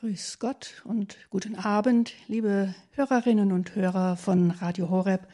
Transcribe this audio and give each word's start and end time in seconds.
Grüß 0.00 0.38
Gott 0.38 0.80
und 0.84 1.16
guten 1.28 1.56
Abend, 1.56 2.12
liebe 2.28 2.72
Hörerinnen 2.92 3.50
und 3.50 3.74
Hörer 3.74 4.16
von 4.16 4.52
Radio 4.52 4.90
Horeb. 4.90 5.26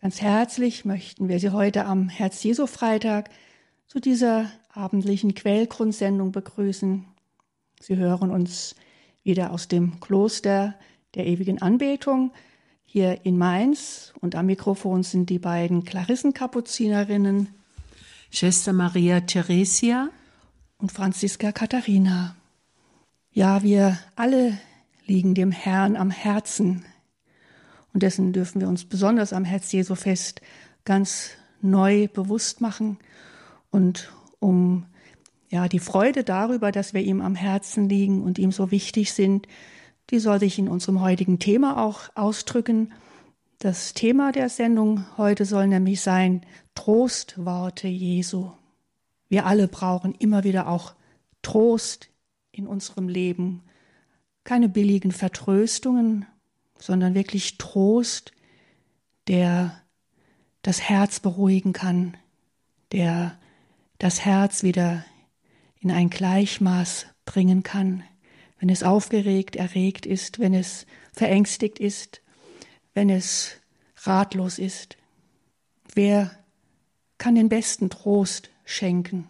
Ganz 0.00 0.20
herzlich 0.20 0.84
möchten 0.84 1.28
wir 1.28 1.38
Sie 1.38 1.50
heute 1.50 1.84
am 1.84 2.08
Herz-Jesu-Freitag 2.08 3.30
zu 3.86 4.00
dieser 4.00 4.50
abendlichen 4.72 5.36
Quellgrundsendung 5.36 6.32
begrüßen. 6.32 7.04
Sie 7.78 7.96
hören 7.96 8.32
uns 8.32 8.74
wieder 9.22 9.52
aus 9.52 9.68
dem 9.68 10.00
Kloster 10.00 10.74
der 11.14 11.28
ewigen 11.28 11.62
Anbetung 11.62 12.32
hier 12.84 13.24
in 13.24 13.38
Mainz 13.38 14.14
und 14.20 14.34
am 14.34 14.46
Mikrofon 14.46 15.04
sind 15.04 15.30
die 15.30 15.38
beiden 15.38 15.84
Klarissenkapuzinerinnen 15.84 17.50
Schwester 18.32 18.72
Maria 18.72 19.20
Theresia 19.20 20.08
und 20.78 20.90
Franziska 20.90 21.52
Katharina. 21.52 22.34
Ja, 23.34 23.62
wir 23.62 23.98
alle 24.14 24.58
liegen 25.06 25.34
dem 25.34 25.52
Herrn 25.52 25.96
am 25.96 26.10
Herzen. 26.10 26.84
Und 27.94 28.02
dessen 28.02 28.34
dürfen 28.34 28.60
wir 28.60 28.68
uns 28.68 28.84
besonders 28.84 29.32
am 29.32 29.44
Herz 29.44 29.72
Jesu 29.72 29.94
fest 29.94 30.42
ganz 30.84 31.30
neu 31.62 32.08
bewusst 32.08 32.60
machen. 32.60 32.98
Und 33.70 34.12
um 34.38 34.84
ja, 35.48 35.66
die 35.66 35.78
Freude 35.78 36.24
darüber, 36.24 36.72
dass 36.72 36.92
wir 36.92 37.00
ihm 37.00 37.22
am 37.22 37.34
Herzen 37.34 37.88
liegen 37.88 38.22
und 38.22 38.38
ihm 38.38 38.52
so 38.52 38.70
wichtig 38.70 39.14
sind, 39.14 39.48
die 40.10 40.18
soll 40.18 40.38
sich 40.38 40.58
in 40.58 40.68
unserem 40.68 41.00
heutigen 41.00 41.38
Thema 41.38 41.82
auch 41.82 42.10
ausdrücken. 42.14 42.92
Das 43.60 43.94
Thema 43.94 44.32
der 44.32 44.50
Sendung 44.50 45.06
heute 45.16 45.46
soll 45.46 45.68
nämlich 45.68 46.02
sein 46.02 46.42
Trostworte 46.74 47.88
Jesu. 47.88 48.50
Wir 49.30 49.46
alle 49.46 49.68
brauchen 49.68 50.14
immer 50.14 50.44
wieder 50.44 50.68
auch 50.68 50.92
Trost 51.40 52.11
in 52.52 52.66
unserem 52.66 53.08
Leben. 53.08 53.62
Keine 54.44 54.68
billigen 54.68 55.12
Vertröstungen, 55.12 56.26
sondern 56.78 57.14
wirklich 57.14 57.58
Trost, 57.58 58.32
der 59.26 59.80
das 60.62 60.80
Herz 60.80 61.20
beruhigen 61.20 61.72
kann, 61.72 62.16
der 62.92 63.38
das 63.98 64.24
Herz 64.24 64.62
wieder 64.62 65.04
in 65.80 65.90
ein 65.90 66.10
Gleichmaß 66.10 67.06
bringen 67.24 67.62
kann, 67.62 68.04
wenn 68.58 68.68
es 68.68 68.82
aufgeregt, 68.82 69.56
erregt 69.56 70.06
ist, 70.06 70.38
wenn 70.38 70.54
es 70.54 70.86
verängstigt 71.12 71.80
ist, 71.80 72.22
wenn 72.94 73.10
es 73.10 73.56
ratlos 73.96 74.58
ist. 74.58 74.96
Wer 75.94 76.30
kann 77.18 77.34
den 77.34 77.48
besten 77.48 77.90
Trost 77.90 78.50
schenken? 78.64 79.28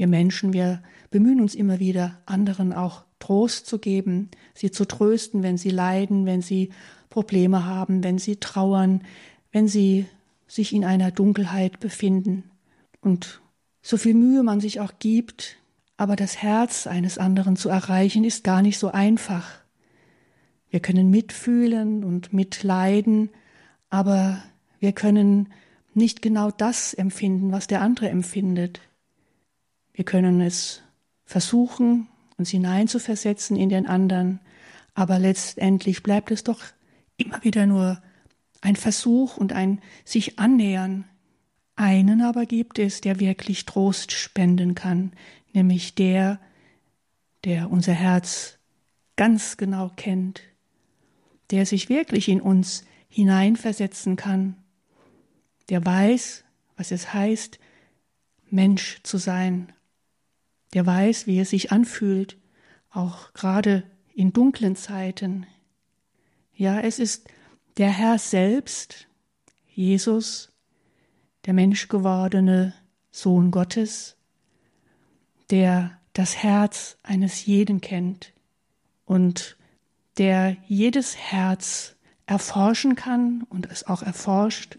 Wir 0.00 0.06
Menschen, 0.06 0.54
wir 0.54 0.82
bemühen 1.10 1.42
uns 1.42 1.54
immer 1.54 1.78
wieder, 1.78 2.22
anderen 2.24 2.72
auch 2.72 3.04
Trost 3.18 3.66
zu 3.66 3.78
geben, 3.78 4.30
sie 4.54 4.70
zu 4.70 4.86
trösten, 4.86 5.42
wenn 5.42 5.58
sie 5.58 5.68
leiden, 5.68 6.24
wenn 6.24 6.40
sie 6.40 6.70
Probleme 7.10 7.66
haben, 7.66 8.02
wenn 8.02 8.16
sie 8.16 8.36
trauern, 8.36 9.02
wenn 9.52 9.68
sie 9.68 10.06
sich 10.46 10.72
in 10.72 10.86
einer 10.86 11.10
Dunkelheit 11.10 11.80
befinden. 11.80 12.44
Und 13.02 13.42
so 13.82 13.98
viel 13.98 14.14
Mühe 14.14 14.42
man 14.42 14.58
sich 14.58 14.80
auch 14.80 14.92
gibt, 15.00 15.58
aber 15.98 16.16
das 16.16 16.38
Herz 16.38 16.86
eines 16.86 17.18
anderen 17.18 17.56
zu 17.56 17.68
erreichen, 17.68 18.24
ist 18.24 18.42
gar 18.42 18.62
nicht 18.62 18.78
so 18.78 18.88
einfach. 18.88 19.50
Wir 20.70 20.80
können 20.80 21.10
mitfühlen 21.10 22.04
und 22.04 22.32
mitleiden, 22.32 23.28
aber 23.90 24.42
wir 24.78 24.92
können 24.92 25.50
nicht 25.92 26.22
genau 26.22 26.50
das 26.50 26.94
empfinden, 26.94 27.52
was 27.52 27.66
der 27.66 27.82
andere 27.82 28.08
empfindet. 28.08 28.80
Wir 30.00 30.06
können 30.06 30.40
es 30.40 30.80
versuchen, 31.26 32.08
uns 32.38 32.48
hineinzuversetzen 32.48 33.54
in 33.54 33.68
den 33.68 33.86
anderen, 33.86 34.40
aber 34.94 35.18
letztendlich 35.18 36.02
bleibt 36.02 36.30
es 36.30 36.42
doch 36.42 36.62
immer 37.18 37.44
wieder 37.44 37.66
nur 37.66 38.00
ein 38.62 38.76
Versuch 38.76 39.36
und 39.36 39.52
ein 39.52 39.82
sich 40.06 40.38
annähern. 40.38 41.04
Einen 41.76 42.22
aber 42.22 42.46
gibt 42.46 42.78
es, 42.78 43.02
der 43.02 43.20
wirklich 43.20 43.66
Trost 43.66 44.12
spenden 44.12 44.74
kann, 44.74 45.12
nämlich 45.52 45.94
der, 45.96 46.40
der 47.44 47.70
unser 47.70 47.92
Herz 47.92 48.56
ganz 49.16 49.58
genau 49.58 49.90
kennt, 49.96 50.40
der 51.50 51.66
sich 51.66 51.90
wirklich 51.90 52.30
in 52.30 52.40
uns 52.40 52.86
hineinversetzen 53.10 54.16
kann, 54.16 54.56
der 55.68 55.84
weiß, 55.84 56.44
was 56.78 56.90
es 56.90 57.12
heißt, 57.12 57.58
Mensch 58.48 59.00
zu 59.02 59.18
sein, 59.18 59.74
der 60.74 60.86
weiß, 60.86 61.26
wie 61.26 61.40
es 61.40 61.50
sich 61.50 61.72
anfühlt, 61.72 62.38
auch 62.90 63.32
gerade 63.32 63.84
in 64.14 64.32
dunklen 64.32 64.76
Zeiten. 64.76 65.46
Ja, 66.54 66.80
es 66.80 66.98
ist 66.98 67.28
der 67.76 67.90
Herr 67.90 68.18
selbst, 68.18 69.08
Jesus, 69.68 70.52
der 71.46 71.54
menschgewordene 71.54 72.74
Sohn 73.10 73.50
Gottes, 73.50 74.16
der 75.50 75.98
das 76.12 76.36
Herz 76.36 76.98
eines 77.02 77.46
jeden 77.46 77.80
kennt 77.80 78.32
und 79.04 79.56
der 80.18 80.56
jedes 80.66 81.16
Herz 81.16 81.96
erforschen 82.26 82.94
kann 82.94 83.44
und 83.48 83.66
es 83.70 83.86
auch 83.86 84.02
erforscht 84.02 84.78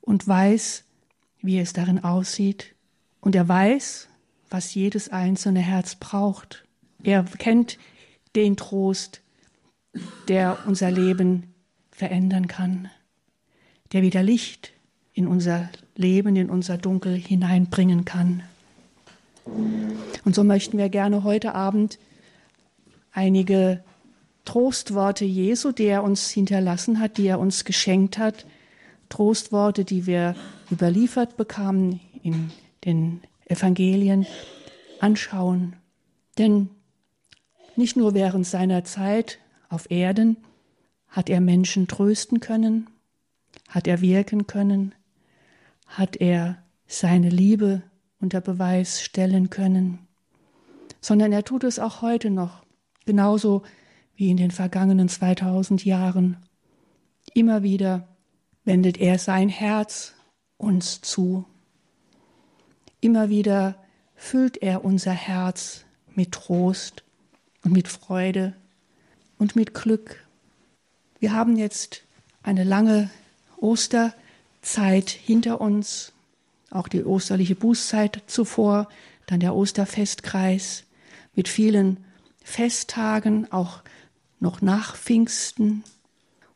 und 0.00 0.28
weiß, 0.28 0.84
wie 1.40 1.58
es 1.58 1.72
darin 1.72 2.04
aussieht. 2.04 2.74
Und 3.20 3.34
er 3.34 3.48
weiß, 3.48 4.08
was 4.54 4.72
jedes 4.72 5.08
einzelne 5.08 5.58
Herz 5.58 5.96
braucht. 5.96 6.64
Er 7.02 7.24
kennt 7.24 7.76
den 8.36 8.56
Trost, 8.56 9.20
der 10.28 10.58
unser 10.66 10.92
Leben 10.92 11.52
verändern 11.90 12.46
kann, 12.46 12.88
der 13.92 14.02
wieder 14.02 14.22
Licht 14.22 14.72
in 15.12 15.26
unser 15.26 15.70
Leben, 15.96 16.36
in 16.36 16.50
unser 16.50 16.78
Dunkel 16.78 17.16
hineinbringen 17.16 18.04
kann. 18.04 18.44
Und 19.44 20.36
so 20.36 20.44
möchten 20.44 20.78
wir 20.78 20.88
gerne 20.88 21.24
heute 21.24 21.56
Abend 21.56 21.98
einige 23.10 23.82
Trostworte 24.44 25.24
Jesu, 25.24 25.72
die 25.72 25.86
er 25.86 26.04
uns 26.04 26.30
hinterlassen 26.30 27.00
hat, 27.00 27.18
die 27.18 27.26
er 27.26 27.40
uns 27.40 27.64
geschenkt 27.64 28.18
hat, 28.18 28.46
Trostworte, 29.08 29.84
die 29.84 30.06
wir 30.06 30.36
überliefert 30.70 31.36
bekamen 31.36 31.98
in 32.22 32.52
den 32.84 33.20
Evangelien 33.46 34.26
anschauen. 35.00 35.76
Denn 36.38 36.70
nicht 37.76 37.96
nur 37.96 38.14
während 38.14 38.46
seiner 38.46 38.84
Zeit 38.84 39.38
auf 39.68 39.90
Erden 39.90 40.36
hat 41.08 41.28
er 41.30 41.40
Menschen 41.40 41.86
trösten 41.86 42.40
können, 42.40 42.88
hat 43.68 43.86
er 43.86 44.00
wirken 44.00 44.46
können, 44.46 44.94
hat 45.86 46.16
er 46.16 46.58
seine 46.86 47.28
Liebe 47.28 47.82
unter 48.20 48.40
Beweis 48.40 49.02
stellen 49.02 49.50
können, 49.50 49.98
sondern 51.00 51.32
er 51.32 51.44
tut 51.44 51.64
es 51.64 51.78
auch 51.78 52.02
heute 52.02 52.30
noch, 52.30 52.64
genauso 53.04 53.62
wie 54.16 54.30
in 54.30 54.36
den 54.36 54.50
vergangenen 54.50 55.08
2000 55.08 55.84
Jahren. 55.84 56.36
Immer 57.34 57.62
wieder 57.62 58.08
wendet 58.64 58.98
er 58.98 59.18
sein 59.18 59.48
Herz 59.48 60.14
uns 60.56 61.00
zu. 61.00 61.44
Immer 63.04 63.28
wieder 63.28 63.74
füllt 64.16 64.62
er 64.62 64.82
unser 64.82 65.12
Herz 65.12 65.84
mit 66.14 66.32
Trost 66.32 67.04
und 67.62 67.70
mit 67.70 67.86
Freude 67.86 68.54
und 69.36 69.56
mit 69.56 69.74
Glück. 69.74 70.24
Wir 71.18 71.34
haben 71.34 71.58
jetzt 71.58 72.00
eine 72.42 72.64
lange 72.64 73.10
Osterzeit 73.58 75.10
hinter 75.10 75.60
uns, 75.60 76.14
auch 76.70 76.88
die 76.88 77.04
osterliche 77.04 77.54
Bußzeit 77.54 78.22
zuvor, 78.26 78.88
dann 79.26 79.40
der 79.40 79.54
Osterfestkreis 79.54 80.84
mit 81.34 81.46
vielen 81.46 82.02
Festtagen, 82.42 83.52
auch 83.52 83.82
noch 84.40 84.62
nach 84.62 84.96
Pfingsten 84.96 85.84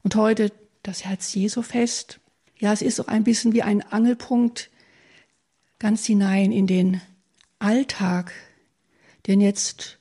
und 0.03 0.15
heute 0.15 0.51
das 0.83 1.05
Herz 1.05 1.35
Jesu 1.35 1.61
Fest. 1.61 2.21
Ja, 2.59 2.73
es 2.73 2.81
ist 2.81 3.01
auch 3.01 3.09
ein 3.09 3.25
bisschen 3.25 3.53
wie 3.53 3.63
ein 3.63 3.83
Angelpunkt 3.83 4.71
ganz 5.79 6.05
hinein 6.05 6.53
in 6.53 6.67
den 6.67 7.01
Alltag. 7.59 8.33
Denn 9.27 9.41
jetzt 9.41 9.99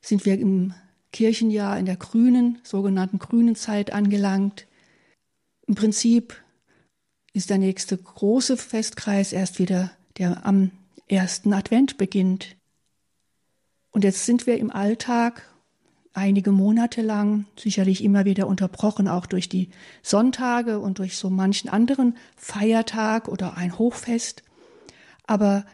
sind 0.00 0.24
wir 0.24 0.38
im 0.38 0.74
Kirchenjahr 1.12 1.78
in 1.78 1.86
der 1.86 1.96
grünen, 1.96 2.58
sogenannten 2.62 3.18
grünen 3.18 3.56
Zeit 3.56 3.92
angelangt. 3.92 4.66
Im 5.66 5.74
Prinzip 5.74 6.42
ist 7.32 7.50
der 7.50 7.58
nächste 7.58 7.96
große 7.96 8.56
Festkreis 8.56 9.32
erst 9.32 9.58
wieder, 9.58 9.90
der 10.18 10.46
am 10.46 10.70
ersten 11.08 11.52
Advent 11.52 11.98
beginnt. 11.98 12.56
Und 13.90 14.04
jetzt 14.04 14.26
sind 14.26 14.46
wir 14.46 14.58
im 14.58 14.70
Alltag 14.70 15.42
einige 16.12 16.52
Monate 16.52 17.02
lang, 17.02 17.46
sicherlich 17.56 18.02
immer 18.02 18.24
wieder 18.24 18.46
unterbrochen, 18.46 19.08
auch 19.08 19.26
durch 19.26 19.48
die 19.48 19.70
Sonntage 20.02 20.78
und 20.78 20.98
durch 20.98 21.16
so 21.16 21.30
manchen 21.30 21.68
anderen 21.70 22.16
Feiertag 22.36 23.28
oder 23.28 23.56
ein 23.56 23.78
Hochfest. 23.78 24.42
Aber 25.30 25.64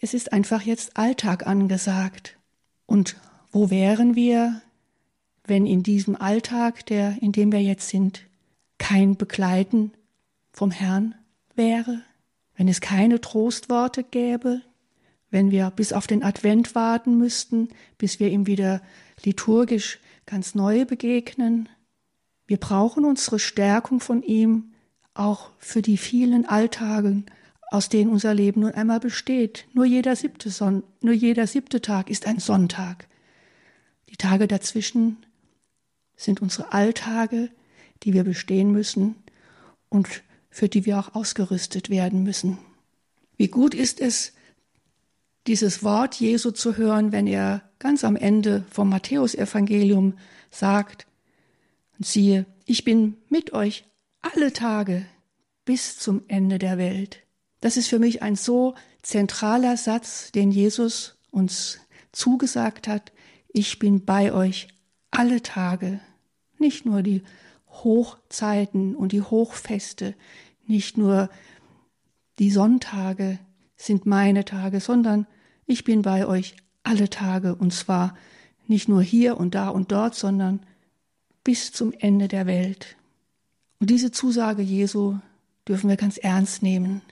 es 0.00 0.12
ist 0.12 0.34
einfach 0.34 0.60
jetzt 0.60 0.98
Alltag 0.98 1.46
angesagt. 1.46 2.36
Und 2.84 3.16
Wo 3.50 3.70
wären 3.70 4.16
wir, 4.16 4.60
wenn 5.44 5.64
in 5.64 5.82
diesem 5.82 6.14
Alltag, 6.14 6.84
der, 6.84 7.16
in 7.22 7.32
dem 7.32 7.52
wir 7.52 7.62
jetzt 7.62 7.88
sind, 7.88 8.26
kein 8.76 9.16
Begleiten 9.16 9.92
vom 10.52 10.70
Herrn 10.70 11.14
wäre? 11.54 12.02
Wenn 12.54 12.68
es 12.68 12.82
keine 12.82 13.22
Trostworte 13.22 14.04
gäbe? 14.04 14.60
Wenn 15.30 15.50
wir 15.50 15.70
bis 15.70 15.94
auf 15.94 16.06
den 16.06 16.22
Advent 16.22 16.74
warten 16.74 17.16
müssten, 17.16 17.70
bis 17.96 18.20
wir 18.20 18.28
ihm 18.28 18.46
wieder 18.46 18.82
liturgisch 19.24 20.00
ganz 20.26 20.54
neu 20.54 20.84
begegnen? 20.84 21.70
Wir 22.46 22.58
brauchen 22.58 23.06
unsere 23.06 23.38
Stärkung 23.38 24.00
von 24.00 24.22
ihm 24.22 24.74
auch 25.14 25.50
für 25.58 25.80
die 25.80 25.96
vielen 25.96 26.44
Alltagen, 26.44 27.24
aus 27.70 27.88
denen 27.88 28.10
unser 28.10 28.34
Leben 28.34 28.62
nun 28.62 28.72
einmal 28.72 29.00
besteht. 29.00 29.66
Nur 29.72 29.84
jeder 29.84 30.16
siebte, 30.16 30.50
Son 30.50 30.82
nur 31.00 31.14
jeder 31.14 31.46
siebte 31.46 31.80
Tag 31.80 32.10
ist 32.10 32.26
ein 32.26 32.40
Sonntag. 32.40 33.06
Die 34.08 34.16
Tage 34.16 34.48
dazwischen 34.48 35.18
sind 36.16 36.42
unsere 36.42 36.72
Alltage, 36.72 37.48
die 38.02 38.12
wir 38.12 38.24
bestehen 38.24 38.72
müssen 38.72 39.14
und 39.88 40.22
für 40.50 40.68
die 40.68 40.84
wir 40.84 40.98
auch 40.98 41.14
ausgerüstet 41.14 41.90
werden 41.90 42.24
müssen. 42.24 42.58
Wie 43.36 43.48
gut 43.48 43.74
ist 43.74 44.00
es, 44.00 44.32
dieses 45.46 45.84
Wort 45.84 46.16
Jesu 46.16 46.50
zu 46.50 46.76
hören, 46.76 47.12
wenn 47.12 47.26
er 47.26 47.62
ganz 47.78 48.04
am 48.04 48.16
Ende 48.16 48.64
vom 48.70 48.88
Matthäusevangelium 48.90 50.18
sagt, 50.50 51.06
siehe, 52.00 52.46
ich 52.66 52.84
bin 52.84 53.16
mit 53.28 53.52
euch 53.52 53.84
alle 54.20 54.52
Tage 54.52 55.06
bis 55.64 55.98
zum 55.98 56.24
Ende 56.26 56.58
der 56.58 56.76
Welt. 56.76 57.22
Das 57.60 57.76
ist 57.76 57.88
für 57.88 57.98
mich 57.98 58.22
ein 58.22 58.36
so 58.36 58.74
zentraler 59.02 59.76
Satz, 59.76 60.32
den 60.32 60.50
Jesus 60.50 61.16
uns 61.30 61.78
zugesagt 62.12 62.88
hat. 62.88 63.12
Ich 63.48 63.78
bin 63.78 64.04
bei 64.04 64.32
euch 64.32 64.68
alle 65.10 65.42
Tage, 65.42 66.00
nicht 66.58 66.86
nur 66.86 67.02
die 67.02 67.22
Hochzeiten 67.68 68.94
und 68.94 69.12
die 69.12 69.22
Hochfeste, 69.22 70.14
nicht 70.66 70.96
nur 70.98 71.30
die 72.38 72.50
Sonntage 72.50 73.38
sind 73.76 74.06
meine 74.06 74.44
Tage, 74.44 74.80
sondern 74.80 75.26
ich 75.66 75.84
bin 75.84 76.02
bei 76.02 76.26
euch 76.26 76.56
alle 76.82 77.10
Tage 77.10 77.54
und 77.54 77.72
zwar 77.72 78.16
nicht 78.66 78.88
nur 78.88 79.02
hier 79.02 79.36
und 79.38 79.54
da 79.54 79.68
und 79.68 79.92
dort, 79.92 80.14
sondern 80.14 80.60
bis 81.44 81.72
zum 81.72 81.92
Ende 81.92 82.28
der 82.28 82.46
Welt. 82.46 82.96
Und 83.78 83.90
diese 83.90 84.10
Zusage 84.10 84.62
Jesu 84.62 85.18
dürfen 85.66 85.88
wir 85.88 85.96
ganz 85.96 86.18
ernst 86.18 86.62
nehmen. 86.62 87.02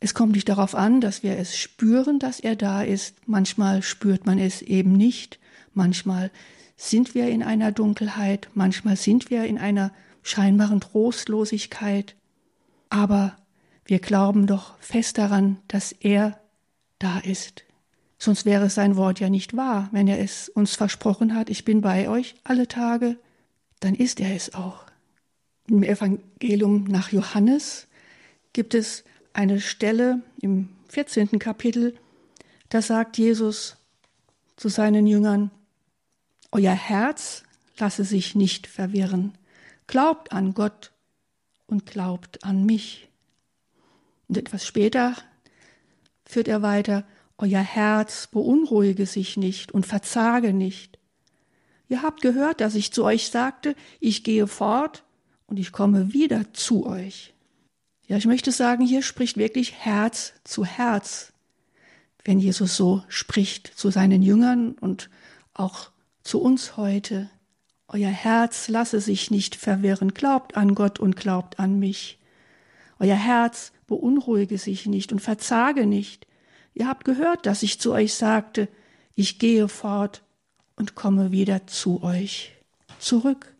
Es 0.00 0.14
kommt 0.14 0.32
nicht 0.32 0.48
darauf 0.48 0.74
an, 0.74 1.00
dass 1.00 1.22
wir 1.22 1.38
es 1.38 1.56
spüren, 1.56 2.18
dass 2.18 2.40
er 2.40 2.56
da 2.56 2.82
ist. 2.82 3.16
Manchmal 3.26 3.82
spürt 3.82 4.26
man 4.26 4.38
es 4.38 4.62
eben 4.62 4.92
nicht. 4.92 5.38
Manchmal 5.72 6.30
sind 6.76 7.14
wir 7.14 7.28
in 7.28 7.42
einer 7.42 7.72
Dunkelheit. 7.72 8.48
Manchmal 8.54 8.96
sind 8.96 9.30
wir 9.30 9.44
in 9.44 9.58
einer 9.58 9.92
scheinbaren 10.22 10.80
Trostlosigkeit. 10.80 12.14
Aber 12.90 13.36
wir 13.84 13.98
glauben 13.98 14.46
doch 14.46 14.78
fest 14.78 15.18
daran, 15.18 15.58
dass 15.68 15.92
er 15.92 16.38
da 16.98 17.18
ist. 17.18 17.64
Sonst 18.18 18.44
wäre 18.44 18.70
sein 18.70 18.96
Wort 18.96 19.20
ja 19.20 19.30
nicht 19.30 19.56
wahr, 19.56 19.88
wenn 19.92 20.08
er 20.08 20.20
es 20.20 20.48
uns 20.48 20.74
versprochen 20.74 21.34
hat, 21.34 21.50
ich 21.50 21.64
bin 21.64 21.80
bei 21.80 22.08
euch 22.08 22.34
alle 22.44 22.66
Tage 22.66 23.16
dann 23.80 23.94
ist 23.94 24.20
er 24.20 24.34
es 24.34 24.54
auch. 24.54 24.84
Im 25.68 25.82
Evangelium 25.82 26.84
nach 26.84 27.12
Johannes 27.12 27.88
gibt 28.52 28.74
es 28.74 29.04
eine 29.36 29.60
Stelle 29.60 30.22
im 30.40 30.70
14. 30.88 31.38
Kapitel, 31.38 31.94
da 32.70 32.80
sagt 32.80 33.18
Jesus 33.18 33.76
zu 34.56 34.68
seinen 34.68 35.06
Jüngern, 35.06 35.50
Euer 36.52 36.72
Herz 36.72 37.42
lasse 37.76 38.04
sich 38.04 38.34
nicht 38.34 38.66
verwirren, 38.66 39.36
glaubt 39.86 40.32
an 40.32 40.54
Gott 40.54 40.92
und 41.66 41.84
glaubt 41.84 42.44
an 42.44 42.64
mich. 42.64 43.08
Und 44.26 44.38
etwas 44.38 44.64
später 44.66 45.14
führt 46.24 46.48
er 46.48 46.62
weiter, 46.62 47.04
Euer 47.36 47.60
Herz 47.60 48.28
beunruhige 48.28 49.04
sich 49.04 49.36
nicht 49.36 49.70
und 49.70 49.84
verzage 49.84 50.54
nicht. 50.54 50.98
Ihr 51.90 52.02
habt 52.02 52.22
gehört, 52.22 52.62
dass 52.62 52.74
ich 52.74 52.90
zu 52.90 53.04
euch 53.04 53.28
sagte, 53.28 53.76
ich 54.00 54.24
gehe 54.24 54.46
fort 54.46 55.04
und 55.46 55.58
ich 55.58 55.72
komme 55.72 56.14
wieder 56.14 56.54
zu 56.54 56.86
euch. 56.86 57.35
Ja, 58.08 58.16
ich 58.16 58.26
möchte 58.26 58.52
sagen, 58.52 58.86
hier 58.86 59.02
spricht 59.02 59.36
wirklich 59.36 59.74
Herz 59.74 60.34
zu 60.44 60.64
Herz, 60.64 61.32
wenn 62.24 62.38
Jesus 62.38 62.76
so 62.76 63.02
spricht 63.08 63.66
zu 63.66 63.90
seinen 63.90 64.22
Jüngern 64.22 64.72
und 64.72 65.10
auch 65.54 65.90
zu 66.22 66.40
uns 66.40 66.76
heute. 66.76 67.30
Euer 67.88 68.10
Herz 68.10 68.68
lasse 68.68 69.00
sich 69.00 69.30
nicht 69.30 69.56
verwirren, 69.56 70.14
glaubt 70.14 70.56
an 70.56 70.74
Gott 70.74 71.00
und 71.00 71.16
glaubt 71.16 71.58
an 71.58 71.78
mich. 71.78 72.18
Euer 72.98 73.16
Herz 73.16 73.72
beunruhige 73.86 74.58
sich 74.58 74.86
nicht 74.86 75.12
und 75.12 75.20
verzage 75.20 75.86
nicht. 75.86 76.26
Ihr 76.74 76.88
habt 76.88 77.04
gehört, 77.04 77.46
dass 77.46 77.62
ich 77.62 77.80
zu 77.80 77.92
euch 77.92 78.14
sagte, 78.14 78.68
ich 79.14 79.38
gehe 79.38 79.68
fort 79.68 80.22
und 80.76 80.94
komme 80.94 81.32
wieder 81.32 81.66
zu 81.66 82.02
euch 82.02 82.52
zurück. 82.98 83.54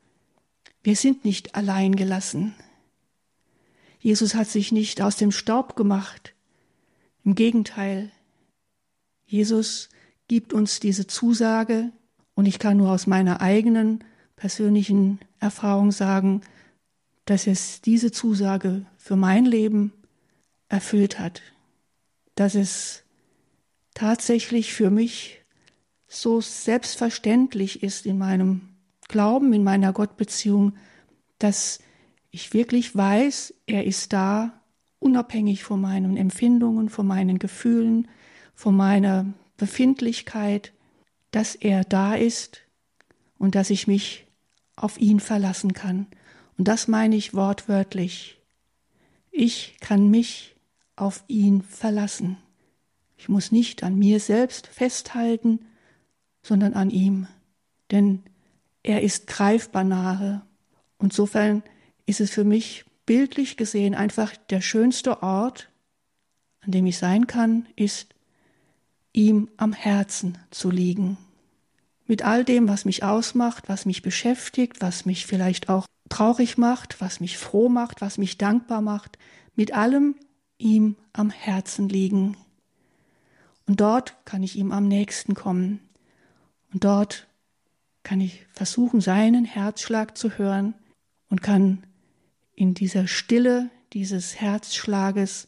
Wir 0.83 0.97
sind 0.97 1.25
nicht 1.25 1.55
allein 1.55 1.97
gelassen. 1.97 2.55
Jesus 4.07 4.37
hat 4.37 4.47
sich 4.47 4.71
nicht 4.71 5.03
aus 5.03 5.17
dem 5.17 5.33
Staub 5.33 5.75
gemacht. 5.75 6.37
Im 7.25 7.35
Gegenteil, 7.35 8.13
Jesus 9.25 9.89
gibt 10.29 10.53
uns 10.53 10.79
diese 10.79 11.09
Zusage 11.09 11.91
und 12.37 12.47
ich 12.47 12.61
kann 12.61 12.77
nur 12.77 12.93
aus 12.93 13.09
meiner 13.09 13.41
eigenen 13.41 14.05
persönlichen 14.37 15.19
Erfahrung 15.41 15.91
sagen, 15.91 16.43
dass 17.25 17.49
es 17.49 17.81
diese 17.81 18.13
Zusage 18.13 18.87
für 18.97 19.17
mein 19.17 19.45
Leben 19.45 19.93
erfüllt 20.69 21.19
hat, 21.19 21.43
dass 22.37 22.55
es 22.55 23.03
tatsächlich 23.93 24.73
für 24.73 24.91
mich 24.91 25.43
so 26.07 26.41
selbstverständlich 26.41 27.83
ist 27.83 28.07
in 28.07 28.19
meinem 28.19 28.69
Glauben, 29.09 29.53
in 29.53 29.65
meiner 29.65 29.93
Gottbeziehung, 29.93 30.77
dass 31.41 31.81
ich 32.37 32.53
wirklich 32.53 32.95
weiß, 32.95 33.55
er 33.67 33.87
ist 33.87 34.13
da, 34.13 34.61
unabhängig 34.99 35.65
von 35.65 35.81
meinen 35.81 36.19
Empfindungen, 36.19 36.91
von 36.91 37.07
meinen 37.07 37.39
Gefühlen, 37.39 38.09
von 38.55 38.77
meiner 38.77 39.33
Befindlichkeit, 39.57 40.75
dass 41.31 41.55
er 41.55 41.85
da 41.85 42.15
ist 42.15 42.61
und 43.39 43.55
dass 43.55 43.71
ich 43.71 43.87
mich 43.87 44.27
auf 44.77 44.99
ihn 45.01 45.19
verlassen 45.19 45.73
kann. 45.73 46.09
Und 46.59 46.69
das 46.69 46.89
meine 46.89 47.17
ich 47.17 47.33
wortwörtlich. 47.33 48.39
Ich 49.31 49.79
kann 49.81 50.11
mich 50.11 50.57
auf 50.95 51.25
ihn 51.29 51.63
verlassen. 51.63 52.37
Ich 53.17 53.31
muss 53.31 53.51
nicht 53.51 53.83
an 53.83 53.99
mir 53.99 54.21
selbst 54.21 54.67
festhalten, 54.67 55.61
sondern 56.43 56.75
an 56.75 56.91
ihm. 56.91 57.29
Denn 57.91 58.25
er 58.83 59.01
ist 59.01 59.27
greifbar 59.27 59.85
nahe. 59.85 60.43
Und 60.99 61.13
insofern 61.13 61.63
ist 62.07 62.21
es 62.21 62.31
für 62.31 62.45
mich 62.45 62.85
bildlich 63.05 63.57
gesehen 63.57 63.95
einfach 63.95 64.37
der 64.51 64.61
schönste 64.61 65.23
Ort, 65.23 65.69
an 66.61 66.73
dem 66.73 66.87
ich 66.87 66.99
sein 66.99 67.27
kann, 67.27 67.67
ist 67.77 68.15
ihm 69.13 69.49
am 69.57 69.73
Herzen 69.73 70.39
zu 70.51 70.71
liegen. 70.71 71.17
Mit 72.07 72.23
all 72.23 72.45
dem, 72.45 72.69
was 72.69 72.85
mich 72.85 73.03
ausmacht, 73.03 73.69
was 73.69 73.87
mich 73.87 74.03
beschäftigt, 74.03 74.81
was 74.81 75.07
mich 75.07 75.27
vielleicht 75.27 75.69
auch 75.69 75.87
traurig 76.09 76.59
macht, 76.59 77.01
was 77.01 77.21
mich 77.21 77.39
froh 77.39 77.69
macht, 77.69 78.01
was 78.01 78.19
mich 78.19 78.39
dankbar 78.39 78.81
macht, 78.81 79.19
mit 79.55 79.75
allem 79.75 80.15
ihm 80.59 80.97
am 81.13 81.31
Herzen 81.31 81.89
liegen. 81.89 82.37
Und 83.67 83.81
dort 83.81 84.17
kann 84.25 84.43
ich 84.43 84.57
ihm 84.57 84.71
am 84.71 84.87
nächsten 84.87 85.35
kommen. 85.35 85.81
Und 86.73 86.85
dort 86.85 87.27
kann 88.03 88.21
ich 88.21 88.47
versuchen, 88.53 89.01
seinen 89.01 89.45
Herzschlag 89.45 90.17
zu 90.17 90.39
hören 90.39 90.75
und 91.29 91.43
kann 91.43 91.85
in 92.57 92.75
dieser 92.75 93.07
Stille 93.07 93.71
dieses 93.93 94.41
Herzschlages 94.41 95.47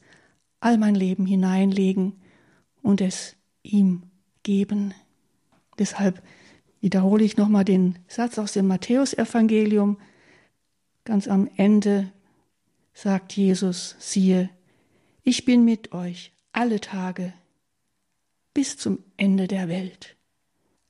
all 0.60 0.78
mein 0.78 0.94
Leben 0.94 1.26
hineinlegen 1.26 2.20
und 2.82 3.00
es 3.00 3.34
ihm 3.62 4.04
geben. 4.42 4.94
Deshalb 5.78 6.22
wiederhole 6.80 7.24
ich 7.24 7.36
nochmal 7.36 7.64
den 7.64 7.98
Satz 8.06 8.38
aus 8.38 8.52
dem 8.52 8.66
Matthäusevangelium. 8.66 9.98
Ganz 11.04 11.26
am 11.26 11.48
Ende 11.56 12.12
sagt 12.92 13.32
Jesus, 13.32 13.96
siehe, 13.98 14.50
ich 15.22 15.44
bin 15.44 15.64
mit 15.64 15.92
euch 15.92 16.32
alle 16.52 16.80
Tage 16.80 17.32
bis 18.54 18.76
zum 18.76 18.98
Ende 19.16 19.48
der 19.48 19.68
Welt 19.68 20.16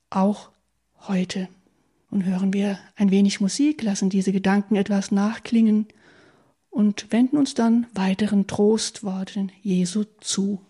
auch 0.09 0.51
heute. 1.07 1.47
Und 2.09 2.25
hören 2.25 2.53
wir 2.53 2.79
ein 2.95 3.11
wenig 3.11 3.39
Musik, 3.39 3.83
lassen 3.83 4.09
diese 4.09 4.31
Gedanken 4.31 4.75
etwas 4.75 5.11
nachklingen 5.11 5.87
und 6.69 7.11
wenden 7.11 7.37
uns 7.37 7.53
dann 7.53 7.87
weiteren 7.93 8.47
Trostworten 8.47 9.51
Jesu 9.61 10.05
zu. 10.19 10.61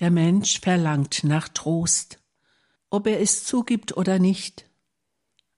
Der 0.00 0.10
Mensch 0.10 0.60
verlangt 0.60 1.24
nach 1.24 1.48
Trost, 1.48 2.18
ob 2.88 3.06
er 3.06 3.20
es 3.20 3.44
zugibt 3.44 3.98
oder 3.98 4.18
nicht. 4.18 4.64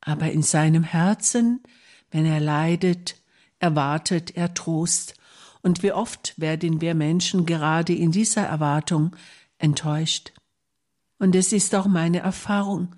Aber 0.01 0.33
in 0.33 0.43
seinem 0.43 0.83
Herzen, 0.83 1.63
wenn 2.11 2.27
er 2.27 2.41
leidet, 2.41 3.22
erwartet 3.63 4.37
er 4.37 4.53
Trost. 4.53 5.15
Und 5.63 5.83
wie 5.83 5.93
oft 5.93 6.39
werden 6.39 6.81
wir 6.81 6.95
Menschen 6.95 7.47
gerade 7.47 7.95
in 7.95 8.11
dieser 8.11 8.43
Erwartung 8.43 9.17
enttäuscht. 9.59 10.33
Und 11.19 11.37
es 11.37 11.53
ist 11.53 11.75
auch 11.75 11.87
meine 11.87 12.19
Erfahrung, 12.19 12.97